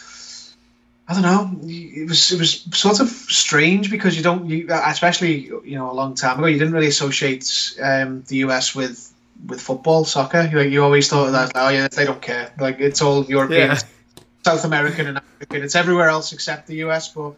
[1.07, 5.45] I don't know it was it was sort of strange because you don't you especially
[5.63, 9.11] you know a long time ago you didn't really associate um, the US with
[9.47, 13.01] with football soccer you, you always thought that oh yeah they don't care like it's
[13.01, 13.79] all European Yeah.
[14.45, 15.63] South American and African.
[15.63, 17.11] It's everywhere else except the US.
[17.11, 17.33] But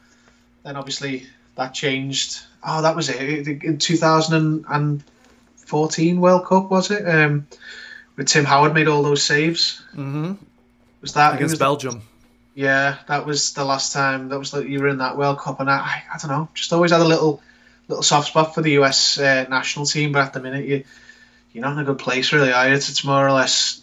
[0.64, 2.42] then obviously that changed.
[2.62, 7.08] Oh, that was it in 2014 World Cup was it?
[7.08, 7.48] Um,
[8.16, 9.82] with Tim Howard made all those saves.
[9.96, 10.34] Mm-hmm.
[11.02, 12.02] Was that Against was Belgium.
[12.56, 14.30] yeah, that was the last time.
[14.30, 16.50] That was the, you were in that World Cup, and I, I, I don't know,
[16.56, 17.42] just always had a little,
[17.88, 20.12] little soft spot for the US uh, national team.
[20.12, 20.84] But at the minute, you,
[21.58, 22.54] you're not in a good place, really.
[22.54, 22.76] Are you?
[22.76, 23.82] It's, it's more or less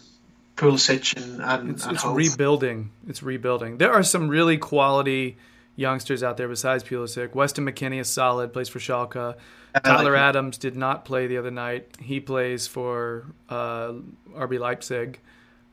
[0.55, 2.91] Pulisic and and, It's, and it's rebuilding.
[3.05, 3.79] It's rebuilding.
[3.79, 5.35] There are some really quality
[5.75, 7.35] youngsters out there besides Pulisic.
[7.35, 9.35] Weston McKennie is solid, plays for Schalke.
[9.83, 11.89] Tyler like- Adams did not play the other night.
[12.01, 13.91] He plays for uh,
[14.33, 15.19] RB Leipzig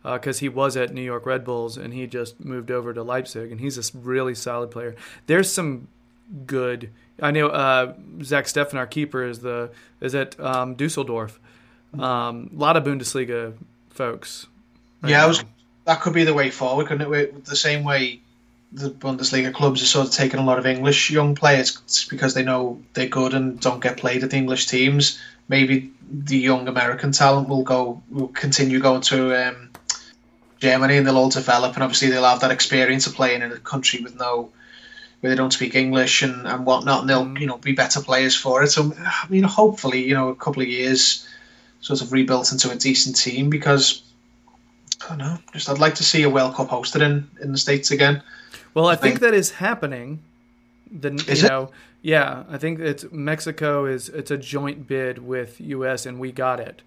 [0.02, 3.52] because he was at New York Red Bulls and he just moved over to Leipzig
[3.52, 4.96] and he's a really solid player.
[5.28, 5.86] There's some
[6.46, 6.90] good.
[7.20, 11.38] I know uh, Zach Steffen, our keeper, is the is at um, Dusseldorf.
[11.98, 13.54] Um, a lot of Bundesliga
[13.90, 14.46] folks.
[15.02, 15.44] right Yeah, I was.
[15.84, 17.08] That could be the way forward, couldn't it?
[17.08, 18.20] With The same way
[18.72, 22.42] the Bundesliga clubs are sort of taking a lot of English young players because they
[22.42, 25.20] know they're good and don't get played at the English teams.
[25.48, 29.70] Maybe the young American talent will go, will continue going to um,
[30.58, 33.58] Germany, and they'll all develop, and obviously they'll have that experience of playing in a
[33.58, 34.50] country with no,
[35.20, 38.34] where they don't speak English and, and whatnot, and they'll you know be better players
[38.34, 38.68] for it.
[38.68, 41.26] So I mean, hopefully, you know, a couple of years,
[41.82, 44.02] sort of rebuilt into a decent team because.
[45.04, 45.38] I don't know.
[45.52, 48.22] Just I'd like to see a World Cup hosted in, in the states again.
[48.72, 50.20] Well, I think think- that is happening.
[50.90, 51.50] The Is you it?
[51.50, 51.70] know,
[52.02, 56.06] yeah, I think it's Mexico is it's a joint bid with U.S.
[56.06, 56.82] and we got it.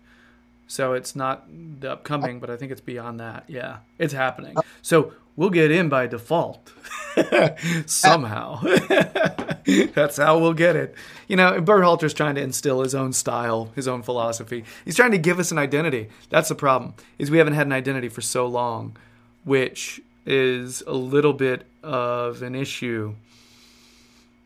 [0.67, 1.45] So it's not
[1.79, 3.43] the upcoming, but I think it's beyond that.
[3.47, 4.55] Yeah, it's happening.
[4.81, 6.73] So we'll get in by default
[7.85, 8.61] somehow.
[9.93, 10.95] That's how we'll get it.
[11.27, 14.63] You know, Berhalter's trying to instill his own style, his own philosophy.
[14.83, 16.09] He's trying to give us an identity.
[16.29, 16.93] That's the problem.
[17.17, 18.95] Is we haven't had an identity for so long,
[19.43, 23.15] which is a little bit of an issue.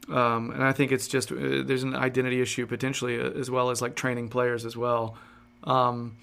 [0.10, 3.69] Um, and I think it's just uh, there's an identity issue potentially uh, as well
[3.69, 5.17] as like training players as well.
[5.63, 6.15] Um,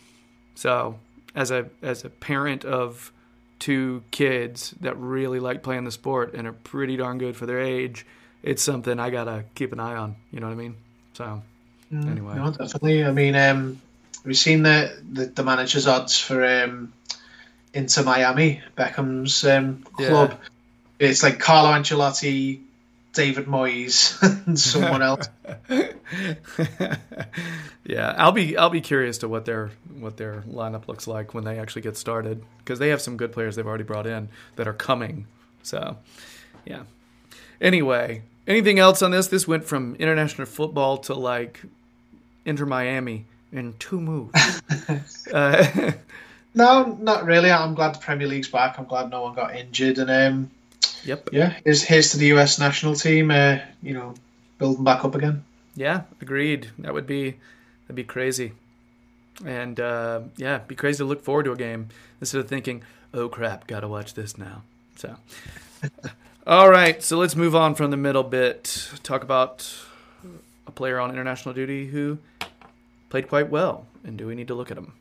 [0.54, 0.98] so
[1.34, 3.12] as a as a parent of
[3.58, 7.60] two kids that really like playing the sport and are pretty darn good for their
[7.60, 8.04] age,
[8.42, 10.16] it's something I gotta keep an eye on.
[10.30, 10.76] You know what I mean?
[11.14, 11.42] So
[11.92, 13.04] anyway, No, definitely.
[13.04, 13.80] I mean, um,
[14.24, 16.92] we've seen the, the, the manager's odds for um,
[17.72, 20.08] Inter Miami, Beckham's um, Yeah.
[20.08, 20.40] club.
[20.98, 22.60] It's like Carlo Ancelotti,
[23.16, 25.28] David Moyes, and someone else.
[27.84, 31.44] yeah, I'll be I'll be curious to what their what their lineup looks like when
[31.44, 34.68] they actually get started because they have some good players they've already brought in that
[34.68, 35.26] are coming.
[35.62, 35.96] So,
[36.64, 36.82] yeah.
[37.60, 39.28] Anyway, anything else on this?
[39.28, 41.62] This went from international football to like
[42.44, 44.62] Inter Miami in two moves.
[45.32, 45.92] uh,
[46.54, 47.50] No, not really.
[47.50, 48.78] I'm glad the Premier League's back.
[48.78, 49.98] I'm glad no one got injured.
[49.98, 50.50] And um,
[51.06, 51.28] yep.
[51.32, 54.14] yeah, here's, here's to the US national team, uh, you know,
[54.58, 55.44] building back up again.
[55.74, 56.70] Yeah, agreed.
[56.78, 57.36] That would be
[57.84, 58.52] that'd be crazy.
[59.44, 61.88] And uh, yeah, be crazy to look forward to a game
[62.20, 64.62] instead of thinking, "Oh crap, gotta watch this now."
[64.96, 65.16] So,
[66.46, 68.90] all right, so let's move on from the middle bit.
[69.02, 69.70] Talk about
[70.66, 72.18] a player on international duty who
[73.10, 74.94] played quite well, and do we need to look at him?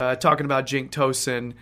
[0.00, 1.54] Uh, talking about Cenk Tosun,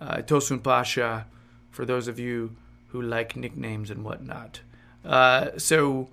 [0.00, 1.26] uh, Tosun Pasha,
[1.72, 2.54] for those of you
[2.88, 4.60] who like nicknames and whatnot.
[5.04, 6.08] Uh, so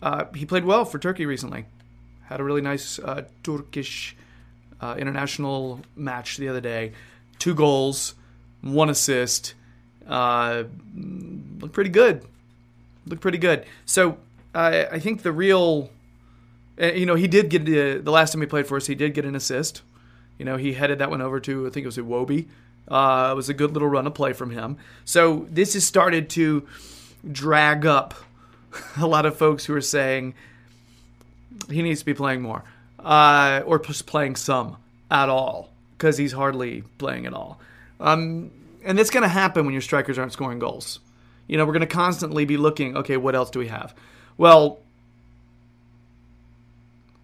[0.00, 1.66] uh, he played well for Turkey recently.
[2.26, 4.16] Had a really nice uh, Turkish
[4.80, 6.92] uh, international match the other day.
[7.40, 8.14] Two goals,
[8.60, 9.54] one assist.
[10.06, 12.24] Looked pretty good.
[13.06, 13.66] Looked pretty good.
[13.86, 14.18] So
[14.54, 15.90] I think the real,
[16.78, 18.86] you know, he did get the last time he played for us.
[18.86, 19.82] He did get an assist.
[20.42, 22.48] You know, he headed that one over to I think it was Iwobi.
[22.88, 24.76] Uh, it was a good little run of play from him.
[25.04, 26.66] So this has started to
[27.30, 28.14] drag up
[28.96, 30.34] a lot of folks who are saying
[31.70, 32.64] he needs to be playing more,
[32.98, 34.78] uh, or just playing some
[35.12, 37.60] at all, because he's hardly playing at all.
[38.00, 38.50] Um,
[38.84, 40.98] and that's going to happen when your strikers aren't scoring goals.
[41.46, 42.96] You know, we're going to constantly be looking.
[42.96, 43.94] Okay, what else do we have?
[44.38, 44.80] Well,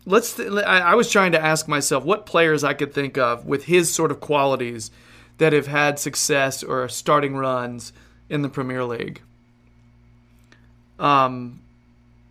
[0.08, 0.34] let's.
[0.34, 3.64] Th- I, I was trying to ask myself what players I could think of with
[3.64, 4.90] his sort of qualities
[5.38, 7.92] that have had success or starting runs
[8.28, 9.22] in the Premier League.
[10.98, 11.60] Um,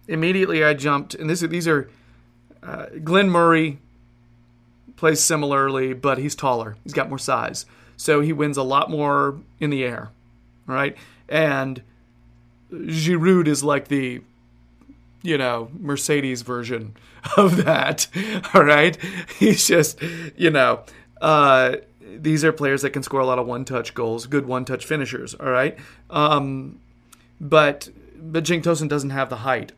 [0.08, 1.90] immediately I jumped, and this these are
[2.62, 3.80] uh, Glenn Murray
[4.98, 6.76] plays similarly, but he's taller.
[6.84, 10.10] He's got more size, so he wins a lot more in the air,
[10.66, 10.98] right?
[11.30, 11.82] And
[12.72, 14.22] Giroud is like the
[15.28, 16.96] you know Mercedes version
[17.36, 18.08] of that.
[18.54, 18.98] All right,
[19.38, 20.02] he's just
[20.38, 20.84] you know.
[21.20, 25.36] Uh, these are players that can score a lot of one-touch goals, good one-touch finishers.
[25.36, 25.78] All right,
[26.10, 26.80] um,
[27.42, 29.74] but but Cenk Tosun doesn't have the height,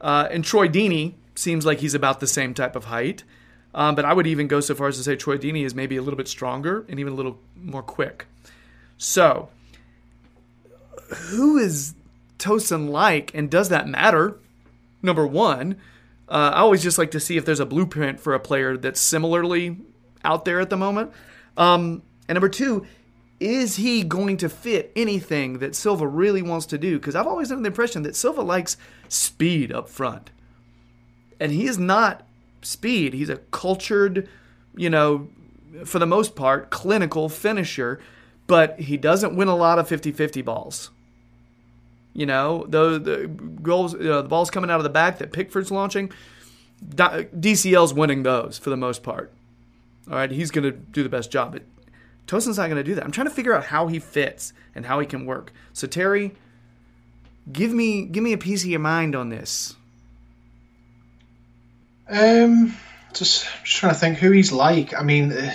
[0.00, 3.22] uh, and Troy Deeney seems like he's about the same type of height.
[3.74, 5.98] Um, but I would even go so far as to say Troy Deeney is maybe
[5.98, 8.24] a little bit stronger and even a little more quick.
[8.96, 9.50] So,
[11.28, 11.92] who is
[12.38, 14.38] Tosun like, and does that matter?
[15.06, 15.76] Number one,
[16.28, 19.00] uh, I always just like to see if there's a blueprint for a player that's
[19.00, 19.78] similarly
[20.24, 21.12] out there at the moment.
[21.56, 22.84] Um, and number two,
[23.38, 26.98] is he going to fit anything that Silva really wants to do?
[26.98, 28.76] Because I've always had the impression that Silva likes
[29.08, 30.32] speed up front.
[31.38, 32.26] And he is not
[32.62, 33.14] speed.
[33.14, 34.28] He's a cultured,
[34.74, 35.28] you know,
[35.84, 38.00] for the most part, clinical finisher,
[38.48, 40.90] but he doesn't win a lot of 50 50 balls.
[42.16, 45.70] You know, the, the goals, uh, the balls coming out of the back that Pickford's
[45.70, 46.10] launching,
[46.82, 49.34] DCL's winning those for the most part.
[50.10, 51.52] All right, he's going to do the best job.
[51.52, 51.64] But
[52.26, 53.04] Tosun's not going to do that.
[53.04, 55.52] I'm trying to figure out how he fits and how he can work.
[55.74, 56.34] So Terry,
[57.52, 59.76] give me give me a piece of your mind on this.
[62.08, 62.74] Um,
[63.12, 64.94] just, just trying to think who he's like.
[64.94, 65.52] I mean, uh,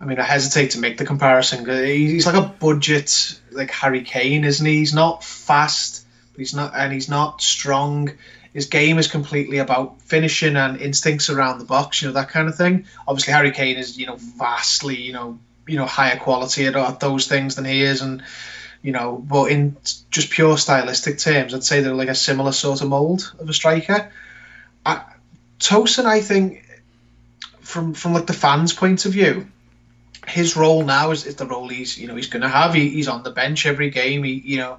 [0.00, 1.64] I mean, I hesitate to make the comparison.
[1.68, 4.78] He's like a budget, like Harry Kane, isn't he?
[4.78, 8.12] He's not fast, he's not, and he's not strong.
[8.52, 12.48] His game is completely about finishing and instincts around the box, you know, that kind
[12.48, 12.86] of thing.
[13.08, 17.00] Obviously, Harry Kane is, you know, vastly, you know, you know, higher quality at, at
[17.00, 18.22] those things than he is, and
[18.82, 19.16] you know.
[19.16, 19.76] But in
[20.10, 23.52] just pure stylistic terms, I'd say they're like a similar sort of mold of a
[23.54, 24.12] striker.
[24.84, 25.02] I,
[25.58, 26.66] Tosun, I think,
[27.60, 29.48] from from like the fans' point of view,
[30.26, 32.74] his role now is, is the role he's you know he's going to have.
[32.74, 34.22] He, he's on the bench every game.
[34.24, 34.78] He you know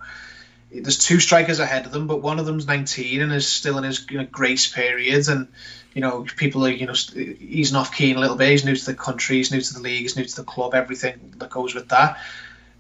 [0.72, 3.86] there's two strikers ahead of them, but one of them's 19 and is still in
[3.86, 5.28] his you know, grace period.
[5.30, 5.48] And
[5.94, 8.52] you know people are you know easing off Kean a little bit.
[8.52, 9.38] He's new to the country.
[9.38, 10.02] He's new to the league.
[10.02, 10.74] He's new to the club.
[10.74, 12.20] Everything that goes with that.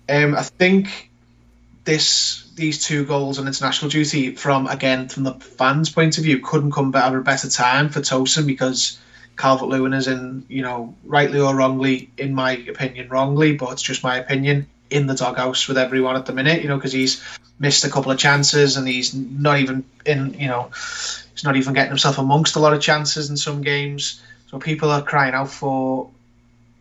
[0.09, 1.09] Um, I think
[1.83, 6.39] this these two goals on international duty from again from the fans' point of view
[6.39, 8.99] couldn't come at a better time for Tosun because
[9.37, 13.81] Calvert Lewin is in you know rightly or wrongly in my opinion wrongly but it's
[13.81, 17.21] just my opinion in the doghouse with everyone at the minute you know because he's
[17.59, 21.73] missed a couple of chances and he's not even in you know he's not even
[21.73, 25.49] getting himself amongst a lot of chances in some games so people are crying out
[25.49, 26.09] for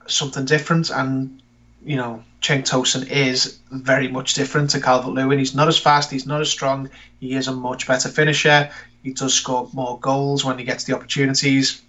[0.07, 1.41] something different and
[1.85, 5.41] you know Cenk Tosun is very much different to Calvert Lewin.
[5.41, 8.71] He's not as fast, he's not as strong, he is a much better finisher.
[9.03, 11.83] He does score more goals when he gets the opportunities.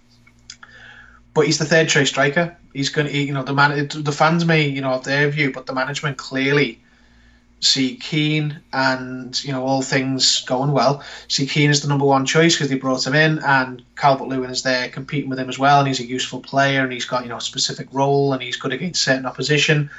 [1.38, 2.56] But he's the third choice striker.
[2.72, 5.52] He's going to, you know, the man, the fans may, you know, have their view,
[5.52, 6.80] but the management clearly
[7.60, 11.04] see Kean and you know all things going well.
[11.28, 14.50] See Kean is the number one choice because they brought him in, and Calvert Lewin
[14.50, 17.22] is there competing with him as well, and he's a useful player, and he's got
[17.22, 19.90] you know a specific role, and he's good against certain opposition.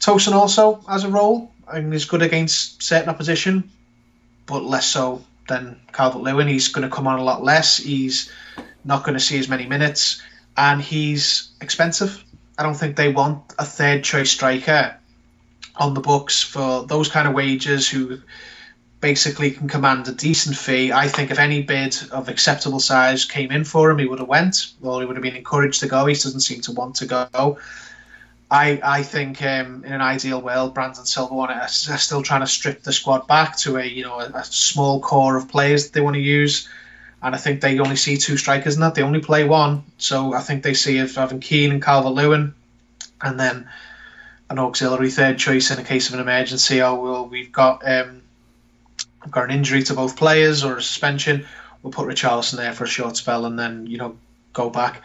[0.00, 3.70] Tosun also has a role and he's good against certain opposition,
[4.46, 6.48] but less so than Calvert Lewin.
[6.48, 7.76] He's going to come on a lot less.
[7.76, 8.32] He's
[8.84, 10.22] not going to see as many minutes,
[10.56, 12.24] and he's expensive.
[12.58, 14.96] I don't think they want a third choice striker
[15.76, 18.20] on the books for those kind of wages who
[19.00, 20.92] basically can command a decent fee.
[20.92, 24.28] I think if any bid of acceptable size came in for him, he would have
[24.28, 26.04] went, or he would have been encouraged to go.
[26.06, 27.58] He doesn't seem to want to go.
[28.50, 32.46] I, I think um, in an ideal world, Brandon Silva want are still trying to
[32.48, 35.92] strip the squad back to a you know a, a, small core of players that
[35.92, 36.68] they want to use,
[37.22, 38.94] and I think they only see two strikers in that.
[38.94, 42.54] They only play one, so I think they see if having Kean and Calvert Lewin,
[43.20, 43.68] and then
[44.48, 46.80] an auxiliary third choice in a case of an emergency.
[46.82, 48.22] Oh well, we've got um,
[49.24, 51.46] we've got an injury to both players or a suspension.
[51.82, 54.16] We'll put Richarlison there for a short spell and then you know
[54.52, 55.02] go back.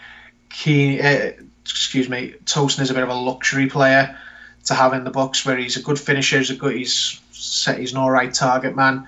[0.49, 1.01] Kean.
[1.03, 1.32] Uh,
[1.66, 4.18] excuse me, Tosun is a bit of a luxury player
[4.66, 7.80] to have in the box where he's a good finisher, he's a good, he's set,
[7.80, 9.07] he's an all right target man,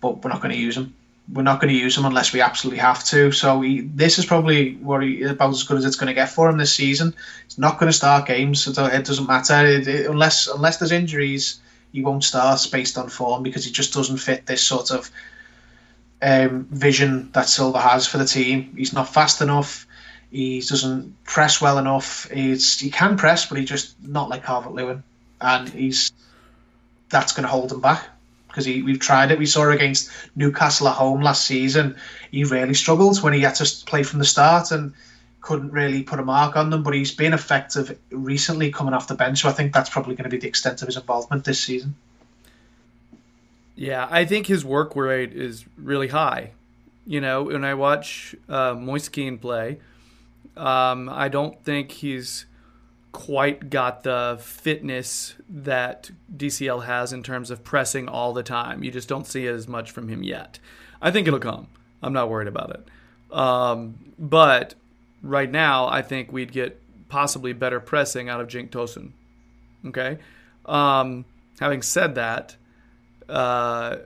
[0.00, 0.94] but we're not going to use him.
[1.30, 3.32] We're not going to use him unless we absolutely have to.
[3.32, 6.30] So he, this is probably what he, about as good as it's going to get
[6.30, 7.14] for him this season.
[7.44, 8.62] He's not going to start games.
[8.62, 11.60] So it doesn't matter it, it, unless unless there's injuries.
[11.92, 15.10] He won't start based on form because he just doesn't fit this sort of
[16.22, 18.74] um, vision that Silva has for the team.
[18.76, 19.86] He's not fast enough
[20.32, 22.28] he doesn't press well enough.
[22.30, 25.02] He's, he can press, but he's just not like Calvert Lewin,
[25.42, 26.10] and he's
[27.10, 28.08] that's going to hold him back
[28.52, 29.38] because we've tried it.
[29.38, 31.96] We saw against Newcastle at home last season.
[32.30, 34.92] He really struggled when he had to play from the start and
[35.40, 36.82] couldn't really put a mark on them.
[36.82, 40.24] But he's been effective recently coming off the bench, so I think that's probably going
[40.24, 41.94] to be the extent of his involvement this season.
[43.74, 46.50] Yeah, I think his work rate is really high.
[47.06, 49.78] You know, when I watch uh, Moise Kean play,
[50.56, 52.44] um, I don't think he's
[53.12, 58.82] quite got the fitness that DCL has in terms of pressing all the time.
[58.82, 60.58] You just don't see it as much from him yet.
[61.00, 61.68] I think it'll come.
[62.02, 63.36] I'm not worried about it.
[63.36, 64.74] Um, but
[65.22, 69.12] right now, I think we'd get possibly better pressing out of Cenk Tosun.
[69.86, 70.18] Okay.
[70.64, 71.24] Um,
[71.60, 72.56] having said that,
[73.28, 73.96] uh,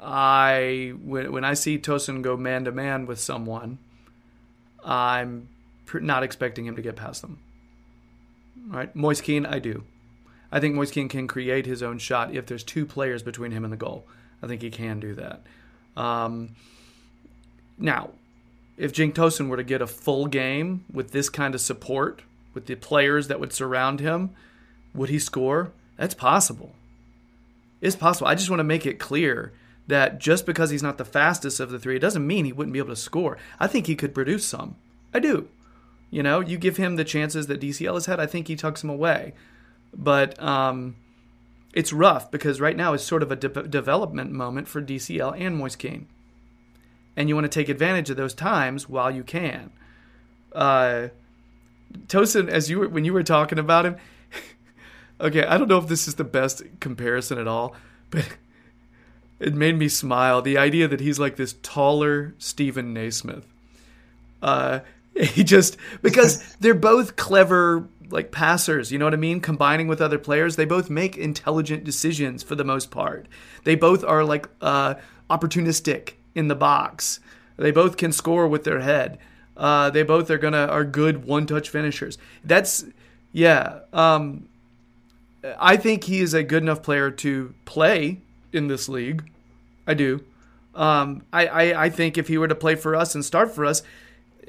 [0.00, 3.78] I when, when I see Tosun go man to man with someone,
[4.84, 5.48] I'm
[5.94, 7.38] not expecting him to get past them.
[8.70, 9.82] Right, Moise Kean, I do.
[10.52, 13.64] I think Moise Kean can create his own shot if there's two players between him
[13.64, 14.06] and the goal.
[14.42, 15.42] I think he can do that.
[15.96, 16.54] Um,
[17.78, 18.10] now,
[18.76, 22.22] if Cenk Tosun were to get a full game with this kind of support,
[22.54, 24.30] with the players that would surround him,
[24.94, 25.72] would he score?
[25.96, 26.72] That's possible.
[27.80, 28.28] It's possible.
[28.28, 29.52] I just want to make it clear
[29.88, 32.72] that just because he's not the fastest of the three, it doesn't mean he wouldn't
[32.72, 33.36] be able to score.
[33.58, 34.76] I think he could produce some.
[35.12, 35.48] I do.
[36.10, 38.82] You know, you give him the chances that DCL has had, I think he tucks
[38.82, 39.32] him away.
[39.94, 40.96] But um,
[41.72, 45.56] it's rough because right now is sort of a de- development moment for DCL and
[45.56, 46.08] Moise Kean.
[47.16, 49.70] And you want to take advantage of those times while you can.
[50.52, 51.08] Uh,
[52.06, 53.96] Tosun, as you were, when you were talking about him,
[55.20, 57.74] okay, I don't know if this is the best comparison at all,
[58.10, 58.28] but
[59.40, 60.42] it made me smile.
[60.42, 63.46] The idea that he's like this taller Stephen Naismith.
[64.42, 64.80] Uh,
[65.20, 68.90] He just because they're both clever like passers.
[68.90, 69.40] You know what I mean?
[69.40, 73.26] Combining with other players, they both make intelligent decisions for the most part.
[73.64, 74.94] They both are like uh,
[75.28, 77.20] opportunistic in the box.
[77.56, 79.18] They both can score with their head.
[79.56, 82.18] Uh, they both are gonna are good one touch finishers.
[82.44, 82.84] That's
[83.32, 83.80] yeah.
[83.92, 84.48] Um,
[85.58, 88.20] I think he is a good enough player to play
[88.52, 89.30] in this league.
[89.86, 90.24] I do.
[90.74, 93.64] Um, I, I, I think if he were to play for us and start for
[93.64, 93.82] us,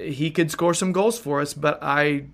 [0.02, 1.54] he could score some goals for us.
[1.54, 2.26] But I,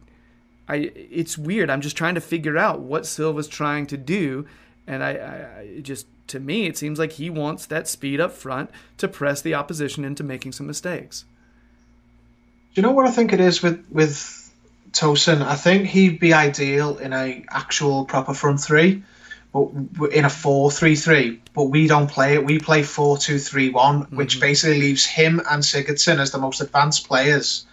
[0.67, 1.69] I, it's weird.
[1.69, 4.47] I'm just trying to figure out what Silva's trying to do,
[4.85, 8.33] and I, I, I just to me it seems like he wants that speed up
[8.33, 11.25] front to press the opposition into making some mistakes.
[12.73, 14.53] Do you know what I think it is with with
[14.91, 15.41] Tosun?
[15.41, 19.03] I think he'd be ideal in a actual proper front three
[19.51, 24.15] but in a 4-3-3 but we don't play it we play 4-2-3-1 mm-hmm.
[24.15, 27.65] which basically leaves him and Sigurdsson as the most advanced players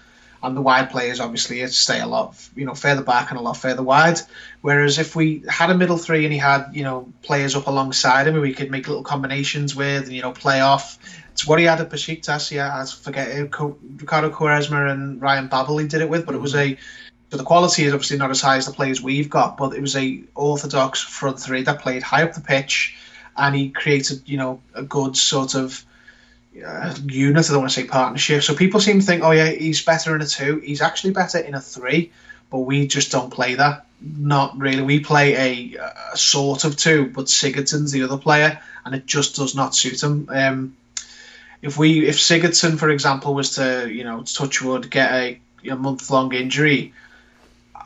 [0.43, 3.57] and the wide players obviously stay a lot you know further back and a lot
[3.57, 4.19] further wide
[4.61, 8.27] whereas if we had a middle three and he had you know players up alongside
[8.27, 10.99] him we could make little combinations with and you know play off
[11.33, 15.89] it's what he had at Besiktas yeah I forget Ricardo Quaresma and Ryan Babel he
[15.89, 16.75] did it with but it was mm-hmm.
[16.75, 16.79] a
[17.35, 19.81] so the quality is obviously not as high as the players we've got, but it
[19.81, 22.97] was a orthodox front three that played high up the pitch,
[23.37, 25.85] and he created you know a good sort of
[26.65, 27.51] uh, unit.
[27.51, 28.45] I don't want to say partnership.
[28.45, 30.61] So people seem to think, oh yeah, he's better in a two.
[30.61, 32.13] He's actually better in a three,
[32.51, 33.85] but we just don't play that.
[34.01, 34.83] Not really.
[34.83, 35.81] We play a,
[36.13, 40.01] a sort of two, but Sigurdsson's the other player, and it just does not suit
[40.01, 40.29] him.
[40.31, 40.77] Um,
[41.63, 45.75] if we, if Sigurdsson, for example, was to you know touch wood get a, a
[45.75, 46.93] month long injury,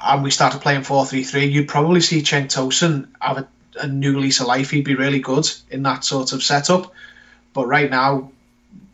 [0.02, 3.48] and we started playing 4 3 3, you'd probably see Cenk Tosun have a,
[3.80, 4.70] a new lease of life.
[4.70, 6.92] He'd be really good in that sort of setup.
[7.52, 8.30] But right now,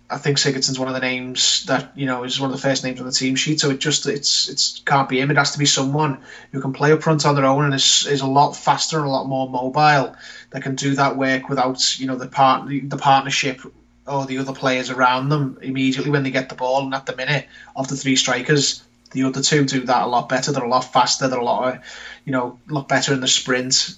[0.08, 2.84] I think Sigurdsson's one of the names that you know is one of the first
[2.84, 3.60] names on the team sheet.
[3.60, 5.30] So it just it's it's can't be him.
[5.30, 6.18] It has to be someone
[6.52, 9.06] who can play up front on their own and is, is a lot faster and
[9.06, 10.14] a lot more mobile
[10.50, 13.60] that can do that work without you know the part the partnership
[14.06, 16.84] or the other players around them immediately when they get the ball.
[16.84, 18.84] And at the minute of the three strikers,
[19.14, 20.52] the other two do that a lot better.
[20.52, 21.28] They're a lot faster.
[21.28, 21.78] They're a lot, uh,
[22.24, 23.96] you know, a lot better in the sprint.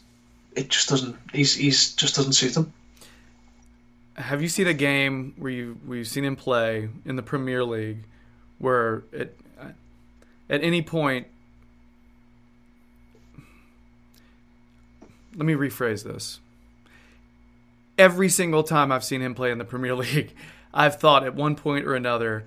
[0.55, 1.17] It just doesn't.
[1.33, 2.73] He's he's just doesn't suit them.
[4.15, 8.05] Have you seen a game where you we've seen him play in the Premier League,
[8.59, 9.33] where at
[10.51, 11.27] at any point?
[15.35, 16.41] Let me rephrase this.
[17.99, 20.35] Every single time I've seen him play in the Premier League,
[20.75, 22.45] I've thought at one point or another,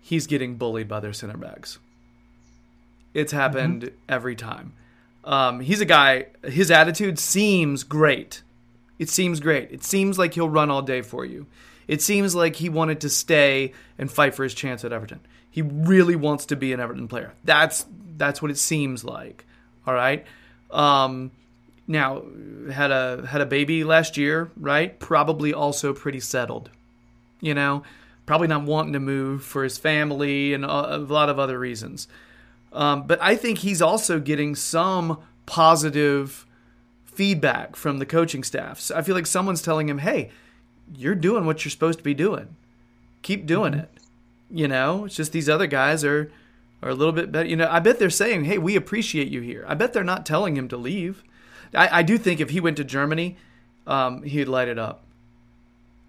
[0.00, 1.78] he's getting bullied by their center backs.
[3.14, 3.94] It's happened mm-hmm.
[4.08, 4.72] every time.
[5.24, 6.26] Um, he's a guy.
[6.44, 8.42] His attitude seems great.
[8.98, 9.70] It seems great.
[9.70, 11.46] It seems like he'll run all day for you.
[11.88, 15.20] It seems like he wanted to stay and fight for his chance at Everton.
[15.50, 17.32] He really wants to be an Everton player.
[17.44, 17.84] That's
[18.16, 19.44] that's what it seems like.
[19.86, 20.24] All right.
[20.70, 21.32] Um,
[21.88, 22.22] now
[22.70, 24.98] had a had a baby last year, right?
[25.00, 26.70] Probably also pretty settled.
[27.40, 27.82] You know,
[28.26, 32.06] probably not wanting to move for his family and a, a lot of other reasons.
[32.72, 36.46] Um, but I think he's also getting some positive
[37.04, 38.78] feedback from the coaching staff.
[38.80, 40.30] So I feel like someone's telling him, "Hey,
[40.94, 42.56] you're doing what you're supposed to be doing.
[43.22, 43.82] Keep doing mm-hmm.
[43.82, 43.90] it."
[44.50, 46.30] You know, it's just these other guys are
[46.82, 47.48] are a little bit better.
[47.48, 50.24] You know, I bet they're saying, "Hey, we appreciate you here." I bet they're not
[50.24, 51.24] telling him to leave.
[51.74, 53.36] I, I do think if he went to Germany,
[53.86, 55.04] um, he'd light it up.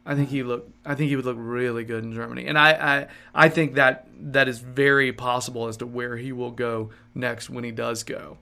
[0.06, 0.68] I think he look.
[0.86, 3.08] I think he would look really good in Germany, and I, I,
[3.46, 7.64] I think that that is very possible as to where he will go next when
[7.64, 8.38] he does go.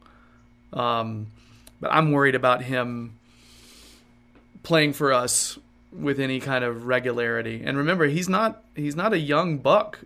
[0.71, 1.27] Um,
[1.81, 3.17] but I'm worried about him
[4.63, 5.57] playing for us
[5.91, 7.61] with any kind of regularity.
[7.65, 9.99] And remember, he's not he's not a young buck.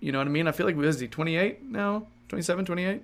[0.00, 0.46] You know what I mean?
[0.46, 2.06] I feel like is he 28 now?
[2.28, 3.02] 27, 28?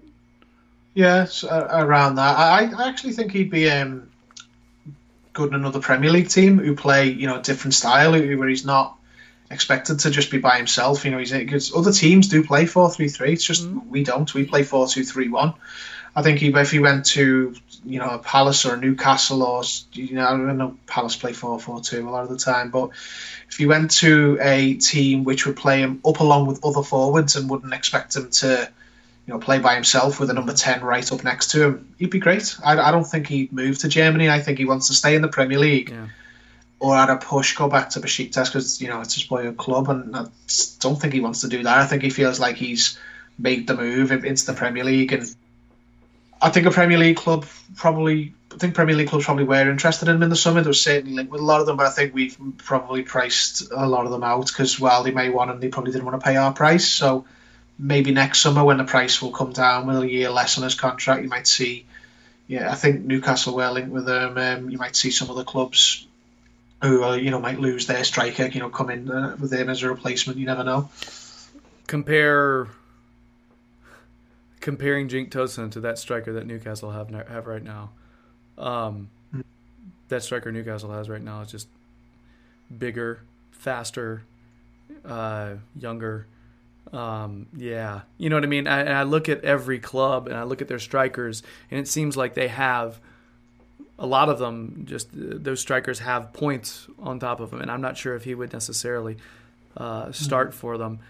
[0.94, 2.38] Yes, uh, around that.
[2.38, 4.08] I, I actually think he'd be um,
[5.34, 8.64] good in another Premier League team who play you know a different style where he's
[8.64, 8.96] not
[9.50, 11.04] expected to just be by himself.
[11.04, 13.32] You know, he's because other teams do play four three three.
[13.32, 13.86] It's just mm.
[13.88, 14.32] we don't.
[14.32, 15.54] We play four two three one.
[16.16, 17.54] I think he, if he went to
[17.84, 19.62] you know a Palace or a Newcastle or
[19.92, 22.70] you know I don't know Palace play four four two a lot of the time,
[22.70, 22.90] but
[23.48, 27.36] if he went to a team which would play him up along with other forwards
[27.36, 28.70] and wouldn't expect him to
[29.26, 32.10] you know, play by himself with a number 10 right up next to him, he'd
[32.10, 32.56] be great.
[32.62, 34.28] I, I don't think he'd move to Germany.
[34.28, 35.90] I think he wants to stay in the Premier League.
[35.90, 36.08] Yeah.
[36.78, 39.88] Or at a push, go back to Besiktas because you know it's his boyhood club,
[39.88, 40.26] and I
[40.80, 41.78] don't think he wants to do that.
[41.78, 42.98] I think he feels like he's
[43.38, 45.34] made the move into the Premier League, and
[46.42, 47.46] I think a Premier League club
[47.76, 48.34] probably.
[48.52, 50.60] I think Premier League clubs probably were interested in him in the summer.
[50.60, 53.72] There was certainly linked with a lot of them, but I think we've probably priced
[53.72, 56.20] a lot of them out because while they may want him, they probably didn't want
[56.20, 56.86] to pay our price.
[56.86, 57.24] So
[57.78, 60.74] maybe next summer when the price will come down with a year less on his
[60.74, 61.86] contract, you might see.
[62.46, 64.36] Yeah, I think Newcastle were linked with them.
[64.36, 66.06] Um, you might see some other clubs
[66.82, 68.46] who uh, you know might lose their striker.
[68.46, 70.38] You know, come in uh, with him as a replacement.
[70.38, 70.90] You never know.
[71.86, 72.68] Compare
[74.60, 77.90] comparing Cenk Tosun to that striker that Newcastle have have right now.
[78.56, 79.10] Um,
[80.08, 81.68] that striker Newcastle has right now is just
[82.76, 83.20] bigger,
[83.52, 84.22] faster,
[85.04, 86.26] uh, younger.
[86.92, 88.66] Um, yeah, you know what I mean.
[88.66, 92.16] I, I look at every club and I look at their strikers, and it seems
[92.16, 93.00] like they have
[93.98, 94.84] a lot of them.
[94.86, 98.34] Just those strikers have points on top of them, and I'm not sure if he
[98.34, 99.16] would necessarily
[99.76, 100.58] uh, start mm-hmm.
[100.58, 101.00] for them.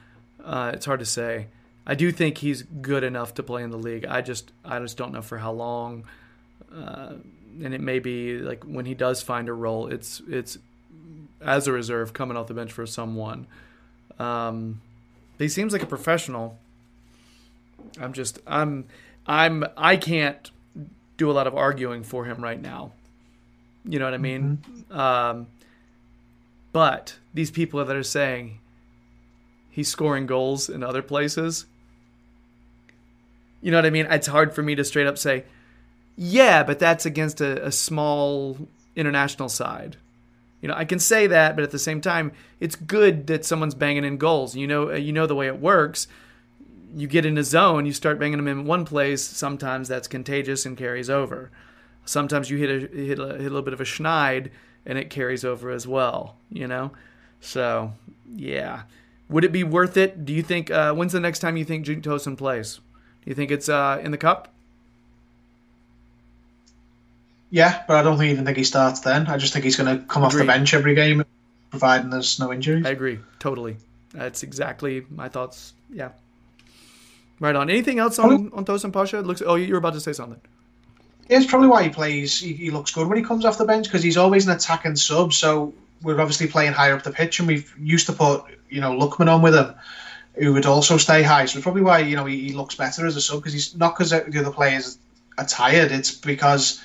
[0.43, 1.49] Uh, it's hard to say.
[1.87, 4.07] I do think he's good enough to play in the league.
[4.07, 6.05] I just I just don't know for how long.
[6.75, 7.14] Uh,
[7.62, 10.59] and it may be like when he does find a role, it's it's
[11.41, 13.47] as a reserve coming off the bench for someone.
[14.18, 14.81] Um,
[15.39, 16.59] he seems like a professional.
[18.01, 18.87] I'm just I'm
[19.26, 20.51] I'm I can't
[21.16, 22.93] do a lot of arguing for him right now.
[23.85, 24.59] You know what I mean?
[24.62, 24.99] Mm-hmm.
[24.99, 25.47] Um,
[26.72, 28.59] but these people that are saying
[29.70, 31.66] he's scoring goals in other places.
[33.61, 34.07] You know what I mean?
[34.11, 35.45] It's hard for me to straight up say,
[36.16, 39.97] yeah, but that's against a, a small international side.
[40.61, 43.75] You know, I can say that, but at the same time, it's good that someone's
[43.75, 44.57] banging in goals.
[44.57, 46.07] You know, you know the way it works.
[46.95, 49.23] You get in a zone, you start banging them in one place.
[49.23, 51.51] Sometimes that's contagious and carries over.
[52.07, 54.51] Sometimes you hit a hit a, hit a little bit of a schneid
[54.87, 56.37] and it carries over as well.
[56.51, 56.93] You know,
[57.41, 57.93] so
[58.35, 58.83] yeah.
[59.29, 60.25] Would it be worth it?
[60.25, 60.71] Do you think?
[60.71, 62.77] Uh, when's the next time you think Cenk Tosun plays?
[62.77, 64.54] Do you think it's uh, in the cup?
[67.55, 69.29] Yeah, but I don't even think he starts then.
[69.29, 70.41] I just think he's going to come Agreed.
[70.41, 71.23] off the bench every game,
[71.71, 72.85] providing there's no injuries.
[72.85, 73.77] I agree totally.
[74.13, 75.73] That's exactly my thoughts.
[75.89, 76.09] Yeah.
[77.39, 77.71] Right on.
[77.71, 79.21] Anything else on on Tosun Pasha?
[79.21, 79.41] It looks.
[79.41, 80.41] Oh, you were about to say something.
[81.29, 82.41] It's probably why he plays.
[82.41, 84.97] He, he looks good when he comes off the bench because he's always an attacking
[84.97, 85.33] sub.
[85.33, 88.99] So we're obviously playing higher up the pitch, and we've used to put you know
[88.99, 89.77] Lookman on with him,
[90.35, 91.45] who would also stay high.
[91.45, 93.77] So it's probably why you know he, he looks better as a sub because he's
[93.77, 94.99] not because the other players
[95.39, 95.93] are tired.
[95.93, 96.83] It's because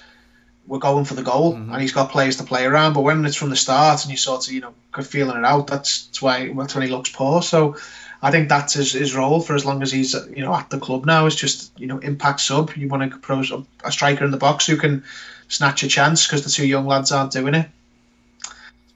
[0.68, 1.72] we're going for the goal, mm-hmm.
[1.72, 2.94] and he's got players to play around.
[2.94, 5.68] But when it's from the start and you sort of you know feeling it out,
[5.68, 7.42] that's, that's why that's when he looks poor.
[7.42, 7.78] So
[8.22, 10.80] I think that's his, his role for as long as he's you know at the
[10.80, 12.72] club now is just you know impact sub.
[12.76, 13.44] You want to pro
[13.84, 15.04] a striker in the box who can
[15.48, 17.68] snatch a chance because the two young lads aren't doing it.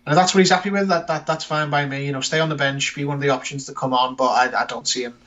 [0.06, 0.90] And that's what he's happy with.
[0.90, 2.06] That, that that's fine by me.
[2.06, 4.16] You know, stay on the bench, be one of the options to come on.
[4.16, 5.18] But I, I don't see him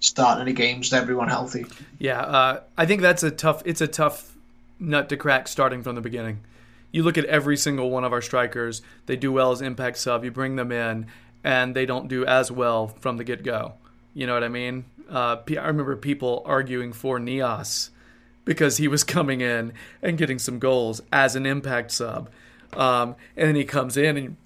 [0.00, 1.66] starting any games with everyone healthy.
[1.98, 3.62] Yeah, uh, I think that's a tough.
[3.64, 4.35] It's a tough
[4.78, 6.40] nut to crack starting from the beginning.
[6.92, 10.24] You look at every single one of our strikers, they do well as impact sub.
[10.24, 11.06] You bring them in,
[11.44, 13.74] and they don't do as well from the get go.
[14.14, 14.84] You know what I mean?
[15.10, 17.90] Uh, I remember people arguing for Niasse
[18.44, 19.72] because he was coming in
[20.02, 22.30] and getting some goals as an impact sub.
[22.72, 24.36] Um, and then he comes in and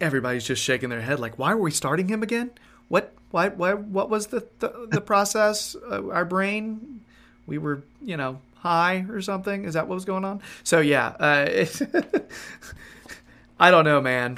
[0.00, 2.50] everybody's just shaking their head like, why were we starting him again?
[2.88, 3.14] What?
[3.30, 3.48] Why?
[3.48, 3.74] Why?
[3.74, 5.74] What was the the, the process?
[5.74, 7.00] Uh, our brain,
[7.46, 9.64] we were, you know, high or something?
[9.64, 10.40] Is that what was going on?
[10.64, 11.80] So yeah, uh, it,
[13.60, 14.36] I don't know, man.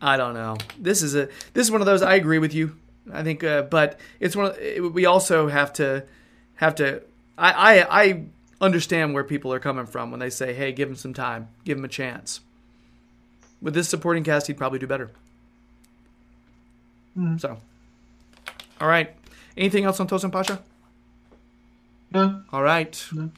[0.00, 0.56] I don't know.
[0.78, 2.02] This is a this is one of those.
[2.02, 2.76] I agree with you.
[3.12, 4.52] I think, uh, but it's one.
[4.52, 6.04] Of, we also have to
[6.56, 7.02] have to.
[7.36, 8.24] I, I I
[8.60, 11.78] understand where people are coming from when they say, "Hey, give him some time, give
[11.78, 12.40] him a chance."
[13.60, 15.10] With this supporting cast, he'd probably do better.
[17.18, 17.40] Mm.
[17.40, 17.58] So,
[18.80, 19.14] all right.
[19.56, 20.62] Anything else on Tosun Pasha?
[22.12, 22.42] No.
[22.52, 23.04] All right.
[23.12, 23.30] No.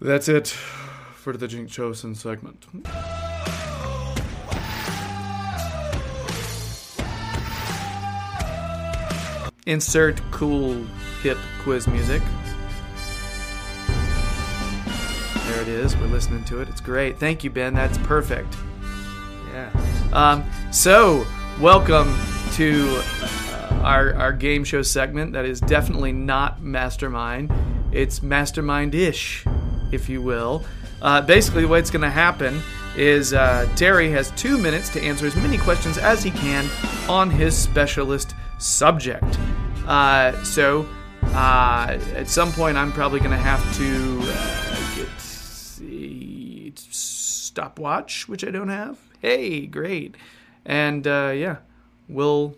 [0.00, 2.66] That's it for the Cenk Tosun segment.
[9.66, 10.74] Insert cool
[11.20, 12.22] hip quiz music.
[15.46, 15.96] There it is.
[15.96, 16.68] We're listening to it.
[16.68, 17.18] It's great.
[17.18, 17.74] Thank you, Ben.
[17.74, 18.56] That's perfect.
[19.52, 19.70] Yeah.
[20.12, 21.26] Um, so,
[21.60, 22.16] welcome
[22.52, 27.52] to uh, our, our game show segment that is definitely not Mastermind.
[27.90, 29.44] It's Mastermind ish
[29.92, 30.64] if you will.
[31.00, 32.60] Uh, basically, the way it's going to happen
[32.96, 36.68] is uh, Terry has two minutes to answer as many questions as he can
[37.08, 39.38] on his specialist subject.
[39.86, 40.86] Uh, so,
[41.26, 45.08] uh, at some point, I'm probably going to have to uh, get
[45.78, 48.98] the stopwatch, which I don't have.
[49.20, 50.16] Hey, great.
[50.64, 51.56] And uh, yeah,
[52.08, 52.56] we'll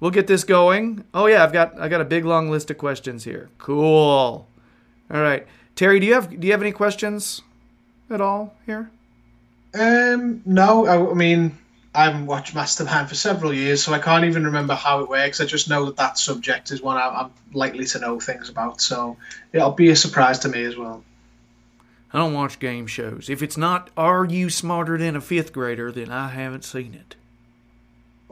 [0.00, 1.04] we'll get this going.
[1.12, 3.50] Oh yeah, I've got I got a big long list of questions here.
[3.58, 4.48] Cool.
[5.10, 5.46] All right.
[5.76, 7.42] Terry, do you have do you have any questions
[8.10, 8.90] at all here?
[9.78, 10.86] Um, no.
[10.86, 11.56] I, I mean,
[11.94, 15.40] I haven't watched Mastermind for several years, so I can't even remember how it works.
[15.40, 18.80] I just know that that subject is one I, I'm likely to know things about,
[18.80, 19.18] so
[19.52, 21.04] it'll be a surprise to me as well.
[22.12, 23.28] I don't watch game shows.
[23.28, 27.16] If it's not Are You Smarter Than a Fifth Grader, then I haven't seen it.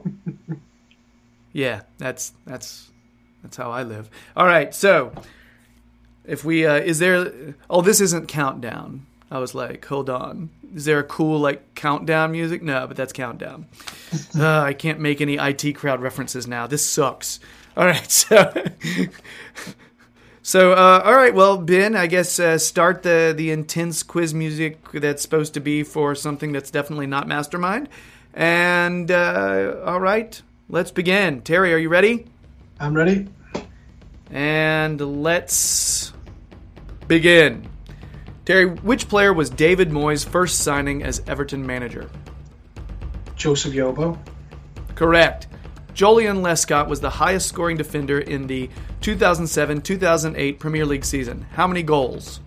[1.53, 2.91] yeah, that's that's
[3.43, 4.09] that's how I live.
[4.35, 5.13] All right, so
[6.25, 9.07] if we uh, is there oh this isn't countdown.
[9.31, 10.51] I was like, hold on.
[10.75, 12.63] Is there a cool like countdown music?
[12.63, 13.67] No, but that's countdown.
[14.37, 16.69] Uh, I can't make any IT crowd references now.
[16.69, 17.41] This sucks.
[17.77, 18.53] All right, so
[20.43, 21.35] so uh, all right.
[21.35, 25.83] Well, Ben, I guess uh, start the the intense quiz music that's supposed to be
[25.83, 27.89] for something that's definitely not Mastermind.
[28.35, 31.41] And uh, all right, let's begin.
[31.43, 32.27] Terry, are you ready?
[32.79, 33.29] I'm ready.
[34.31, 36.13] And let's
[37.07, 37.69] begin.
[38.45, 42.11] Terry, which player was David Moyes' first signing as Everton manager?
[43.37, 44.19] Joseph Yobo,
[44.95, 45.49] Correct.
[45.95, 48.69] Joleon Lescott was the highest scoring defender in the
[49.01, 51.47] 2007 2008 Premier League season.
[51.53, 52.41] How many goals?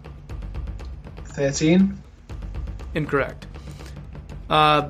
[1.26, 2.02] 13.
[2.94, 3.48] Incorrect.
[4.50, 4.90] Uh,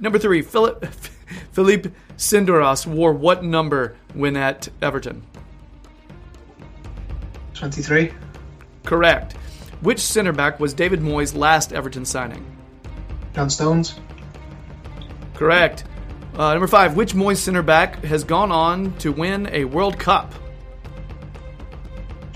[0.00, 0.84] number three, Philip,
[1.52, 5.22] Philippe Senderos wore what number when at Everton?
[7.62, 8.12] 23.
[8.84, 9.34] Correct.
[9.82, 12.44] Which center back was David Moyes' last Everton signing?
[13.36, 13.94] John Stones,
[15.34, 15.84] Correct.
[16.34, 20.34] Uh, number five, which Moyes center back has gone on to win a World Cup?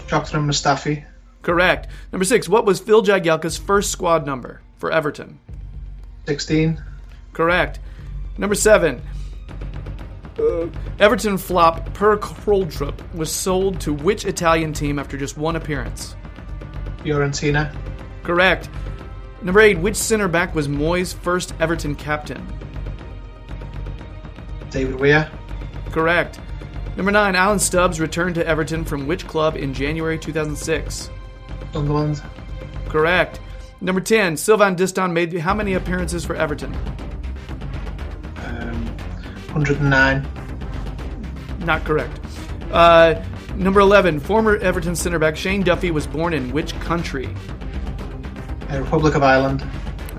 [0.06, 1.04] Shkodran Mustafi,
[1.42, 1.88] Correct.
[2.12, 5.40] Number six, what was Phil Jagielka's first squad number for Everton?
[6.26, 6.80] 16.
[7.32, 7.80] Correct.
[8.38, 9.02] Number seven,
[10.38, 10.68] Uh,
[10.98, 16.14] Everton flop Per Kroldrup was sold to which Italian team after just one appearance?
[16.98, 17.74] Fiorentina,
[18.22, 18.68] Correct.
[19.42, 22.44] Number eight, which center back was Moyes' first Everton captain?
[24.70, 25.30] David Weir,
[25.90, 26.40] Correct.
[26.96, 31.10] Number nine, Alan Stubbs returned to Everton from which club in January 2006?
[31.72, 32.22] Sunderland,
[32.88, 33.40] Correct.
[33.80, 36.74] Number 10, Sylvain Distin made how many appearances for Everton?
[39.56, 40.26] Um, 109.
[41.60, 42.18] Not correct.
[42.70, 43.22] Uh,
[43.56, 47.28] number 11, former Everton center back Shane Duffy was born in which country?
[48.70, 49.62] Uh, Republic of Ireland,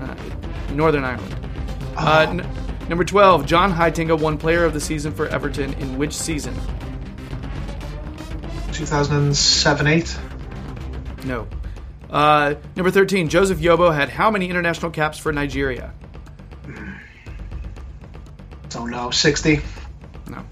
[0.00, 0.14] Uh,
[0.72, 1.34] Northern Ireland.
[1.96, 2.46] Uh, n-
[2.88, 6.54] number 12, John Heitinga won player of the season for Everton in which season?
[8.72, 10.18] 2007 8.
[11.24, 11.46] No.
[12.10, 15.92] Uh, number 13, Joseph Yobo had how many international caps for Nigeria?
[18.90, 19.10] Don't know.
[19.10, 19.60] 60.
[20.30, 20.44] No.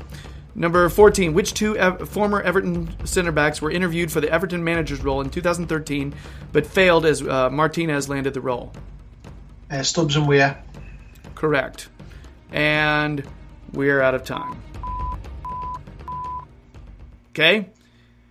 [0.55, 5.03] Number 14, which two ev- former Everton center backs were interviewed for the Everton manager's
[5.03, 6.15] role in 2013
[6.53, 8.73] but failed as uh, Martinez landed the role?
[9.71, 10.63] Uh, Stubbs and Weir.
[11.35, 11.89] Correct.
[12.53, 13.23] And
[13.73, 14.63] we're out of time.
[17.31, 17.69] Okay?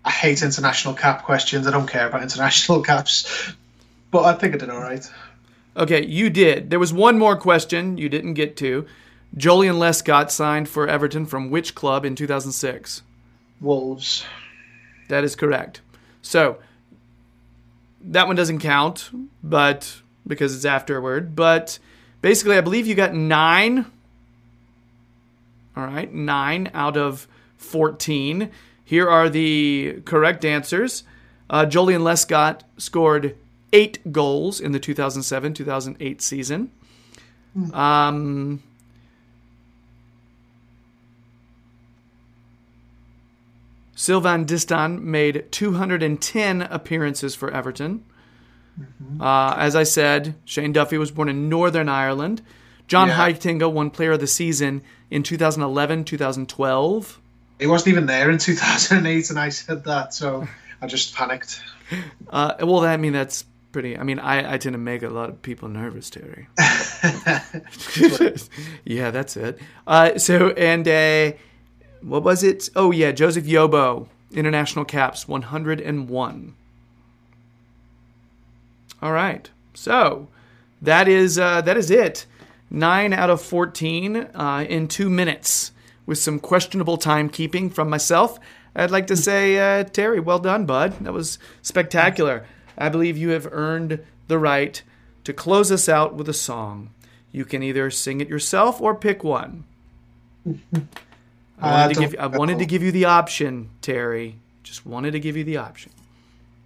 [0.04, 1.66] I hate international cap questions.
[1.68, 3.54] I don't care about international caps.
[4.12, 5.10] But I think I did alright.
[5.78, 6.70] Okay, you did.
[6.70, 8.86] There was one more question you didn't get to.
[9.38, 13.02] Joleon Lescott signed for Everton from which club in 2006?
[13.60, 14.26] Wolves.
[15.10, 15.82] That is correct.
[16.22, 16.58] So
[18.02, 19.10] that one doesn't count,
[19.44, 21.36] but because it's afterward.
[21.36, 21.80] But
[22.22, 23.86] basically, I believe you got nine.
[25.76, 27.28] All right, nine out of
[27.58, 28.52] fourteen.
[28.84, 31.04] Here are the correct answers.
[31.50, 33.36] Uh, Joleon Lescott scored
[33.74, 36.72] eight goals in the 2007-2008 season.
[37.74, 38.62] Um,
[43.96, 48.04] Sylvain Distin made 210 appearances for Everton.
[49.22, 52.42] Uh, as I said, Shane Duffy was born in Northern Ireland.
[52.88, 53.18] John Yeah.
[53.18, 57.22] Heitinga won Player of the Season in 2011 2012.
[57.58, 60.46] He wasn't even there in 2008, and I said that, so
[60.82, 61.64] I just panicked.
[62.30, 63.98] Uh, well, I mean, that's pretty.
[63.98, 66.50] I mean, I, I tend to make a lot of people nervous, Terry.
[68.84, 69.58] yeah, that's it.
[69.88, 71.32] Uh, so, and uh,
[72.06, 72.70] what was it?
[72.76, 76.56] Oh, yeah, Joseph Yobo, international caps, 101.
[79.02, 79.50] All right.
[79.74, 80.28] So,
[80.82, 82.26] that is uh, that is it.
[82.70, 85.72] Nine out of 14 uh, in two minutes
[86.06, 88.40] with some questionable timekeeping from myself.
[88.76, 91.00] I'd like to say, uh, Terry, well done, bud.
[91.02, 92.46] That was spectacular.
[92.78, 94.82] I believe you have earned the right
[95.24, 96.92] to close us out with a song.
[97.32, 99.64] You can either sing it yourself or pick one.
[101.62, 104.38] I wanted, to give, I wanted to give you the option, Terry.
[104.64, 105.92] Just wanted to give you the option.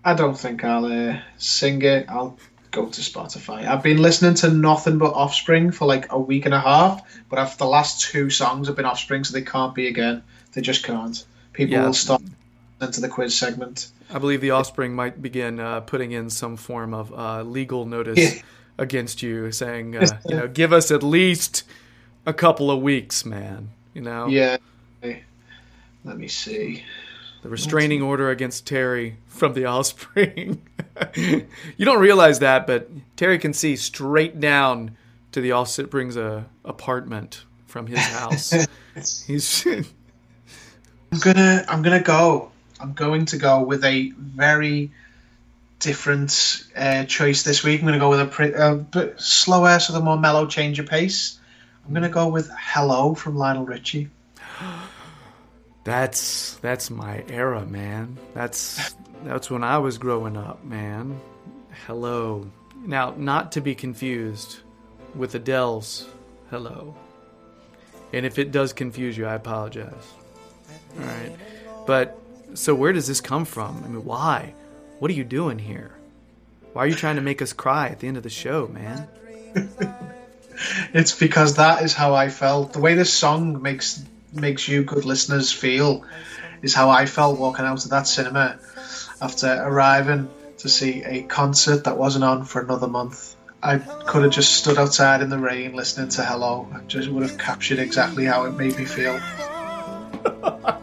[0.03, 2.09] I don't think I'll uh, sing it.
[2.09, 2.37] I'll
[2.71, 3.67] go to Spotify.
[3.67, 7.39] I've been listening to nothing but Offspring for like a week and a half, but
[7.39, 10.23] after the last two songs have been Offspring, so they can't be again.
[10.53, 11.23] They just can't.
[11.53, 11.85] People Yeah.
[11.85, 12.21] will stop
[12.81, 13.91] into the quiz segment.
[14.11, 18.17] I believe the offspring might begin uh, putting in some form of uh, legal notice
[18.17, 18.41] Yeah.
[18.77, 21.63] against you, saying, uh, you know, give us at least
[22.25, 23.69] a couple of weeks, man.
[23.93, 24.57] You know, Yeah.
[25.01, 26.83] Let me see.
[27.41, 30.61] the restraining order against Terry from the offspring.
[31.15, 34.97] you don't realize that, but Terry can see straight down
[35.31, 38.53] to the offspring's uh, apartment from his house.
[39.25, 39.65] He's
[41.11, 42.51] I'm gonna I'm gonna go.
[42.79, 44.91] I'm going to go with a very
[45.79, 47.81] different uh, choice this week.
[47.81, 50.85] I'm gonna go with a pre- a bit slower, sort of more mellow change of
[50.87, 51.39] pace.
[51.85, 54.09] I'm gonna go with "Hello" from Lionel Richie.
[55.83, 58.17] That's that's my era, man.
[58.33, 61.19] That's that's when I was growing up, man.
[61.87, 62.49] Hello.
[62.85, 64.59] Now, not to be confused
[65.15, 66.07] with Adele's
[66.49, 66.95] Hello.
[68.11, 70.13] And if it does confuse you, I apologize.
[70.97, 71.35] All right.
[71.85, 72.17] But
[72.55, 73.83] so where does this come from?
[73.83, 74.53] I mean, why?
[74.99, 75.91] What are you doing here?
[76.73, 79.07] Why are you trying to make us cry at the end of the show, man?
[80.93, 82.73] It's because that is how I felt.
[82.73, 84.03] The way this song makes
[84.33, 86.05] makes you good listeners feel
[86.61, 88.59] is how I felt walking out of that cinema
[89.21, 93.35] after arriving to see a concert that wasn't on for another month.
[93.61, 96.67] I could have just stood outside in the rain listening to Hello.
[96.73, 99.19] I just would have captured exactly how it made me feel.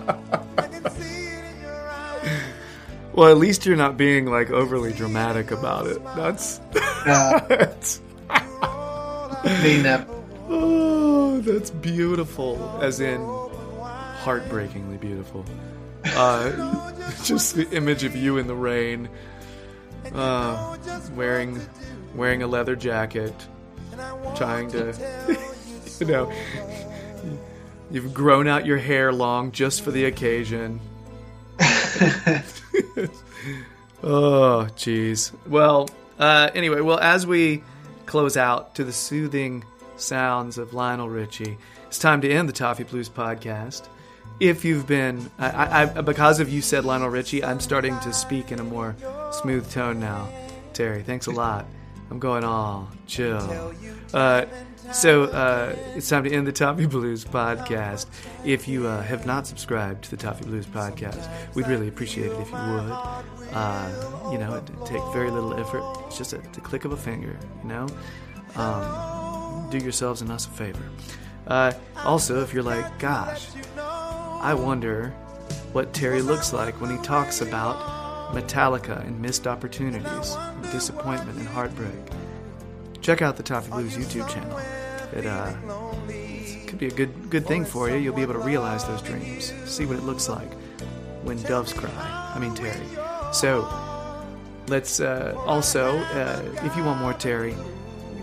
[3.17, 6.05] Well, at least you're not being like overly dramatic about it.
[6.17, 6.61] That's
[7.07, 7.73] Yeah,
[9.63, 10.13] me never.
[10.13, 12.79] Uh, oh, that's beautiful.
[12.83, 13.23] As in,
[14.27, 15.45] heartbreakingly beautiful.
[16.05, 16.91] Uh,
[17.23, 19.09] just the image of you in the rain,
[20.13, 20.77] uh,
[21.15, 21.61] wearing
[22.13, 23.33] wearing a leather jacket,
[24.35, 25.39] trying to,
[26.01, 26.33] you know,
[27.93, 30.81] you've grown out your hair long just for the occasion.
[34.03, 35.31] oh, jeez.
[35.47, 37.63] Well, uh, anyway, well, as we
[38.07, 39.65] close out to the soothing
[39.97, 43.87] sounds of Lionel Richie, it's time to end the Toffee Blues podcast.
[44.39, 48.53] If you've been, I, I, because of you said Lionel Richie, I'm starting to speak
[48.53, 48.95] in a more
[49.33, 50.29] smooth tone now.
[50.75, 51.67] Terry, thanks a lot.
[52.11, 53.75] I'm going all chill.
[54.13, 54.45] Uh,
[54.93, 58.07] so uh, it's time to end the Toffee Blues podcast.
[58.45, 62.39] If you uh, have not subscribed to the Toffee Blues podcast, we'd really appreciate it
[62.39, 62.93] if you would.
[63.53, 65.83] Uh, you know, it'd take very little effort.
[66.07, 67.37] It's just a, click of a finger.
[67.63, 67.87] You know,
[68.55, 70.85] um, do yourselves and us a favor.
[71.47, 71.73] Uh,
[72.05, 73.49] also, if you're like, gosh,
[74.41, 75.11] I wonder
[75.73, 77.77] what Terry looks like when he talks about
[78.33, 81.95] Metallica and missed opportunities, and disappointment and heartbreak.
[83.01, 84.59] Check out the Toffee Blues YouTube channel.
[85.13, 85.53] It uh,
[86.67, 87.97] could be a good good thing for you.
[87.97, 90.53] You'll be able to realize those dreams, see what it looks like
[91.23, 92.33] when doves cry.
[92.35, 92.87] I mean Terry.
[93.33, 93.69] So
[94.69, 97.55] let's uh, also, uh, if you want more Terry,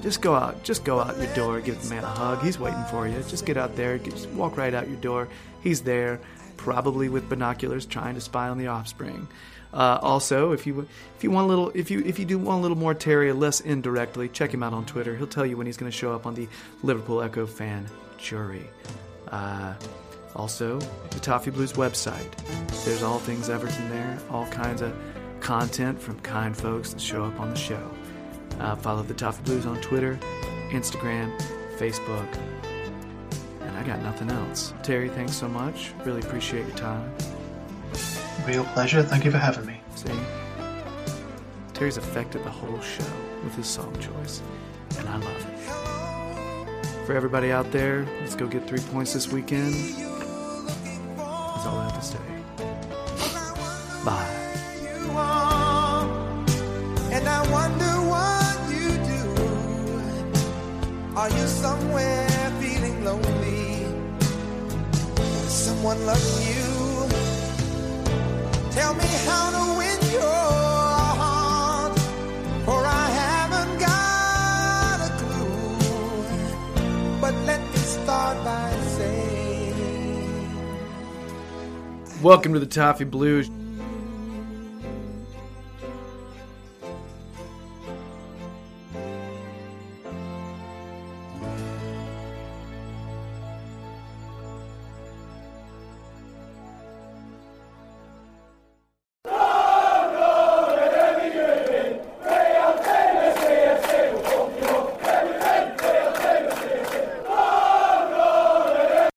[0.04, 0.64] just go out.
[0.64, 1.62] Just go out your door.
[1.62, 2.43] Give the man a hug.
[2.43, 3.24] He's waiting for you.
[3.24, 3.97] Just get out there.
[3.97, 5.30] Just walk right out your door.
[5.64, 6.20] He's there,
[6.58, 9.30] probably with binoculars, trying to spy on the offspring.
[9.74, 12.60] Uh, also, if you if you want a little if you if you do want
[12.60, 15.16] a little more Terry, less indirectly, check him out on Twitter.
[15.16, 16.47] He'll tell you when he's going to show up on the
[16.84, 17.88] Liverpool Echo fan
[18.18, 18.70] jury.
[19.30, 19.74] Uh,
[20.36, 20.80] also,
[21.12, 22.30] the Toffee Blues website.
[22.84, 24.20] There's all things Everton there.
[24.30, 24.93] All kinds of
[25.39, 27.89] content from kind folks that show up on the show.
[28.64, 30.18] Uh, follow the Toffee Blues on Twitter,
[30.70, 31.38] Instagram,
[31.78, 32.26] Facebook.
[33.59, 34.74] And I got nothing else.
[34.84, 35.91] Terry, thanks so much.
[36.05, 37.14] Really appreciate your time.
[38.47, 39.03] Real pleasure.
[39.03, 39.82] Thank you for having me.
[39.95, 40.09] See?
[41.74, 43.03] Terry's affected the whole show
[43.43, 44.41] with his song choice,
[44.97, 47.05] and I love it.
[47.05, 49.74] For everybody out there, let's go get three points this weekend.
[51.18, 52.18] That's all I have to say.
[54.05, 54.43] Bye.
[61.16, 63.86] Are you somewhere feeling lonely?
[65.47, 67.07] Someone loving you?
[68.72, 70.24] Tell me how to win your
[71.22, 71.95] heart,
[72.66, 75.78] for I haven't got a clue.
[77.22, 80.49] But let me start by saying.
[82.24, 83.51] Welcome to the Toffee Blues.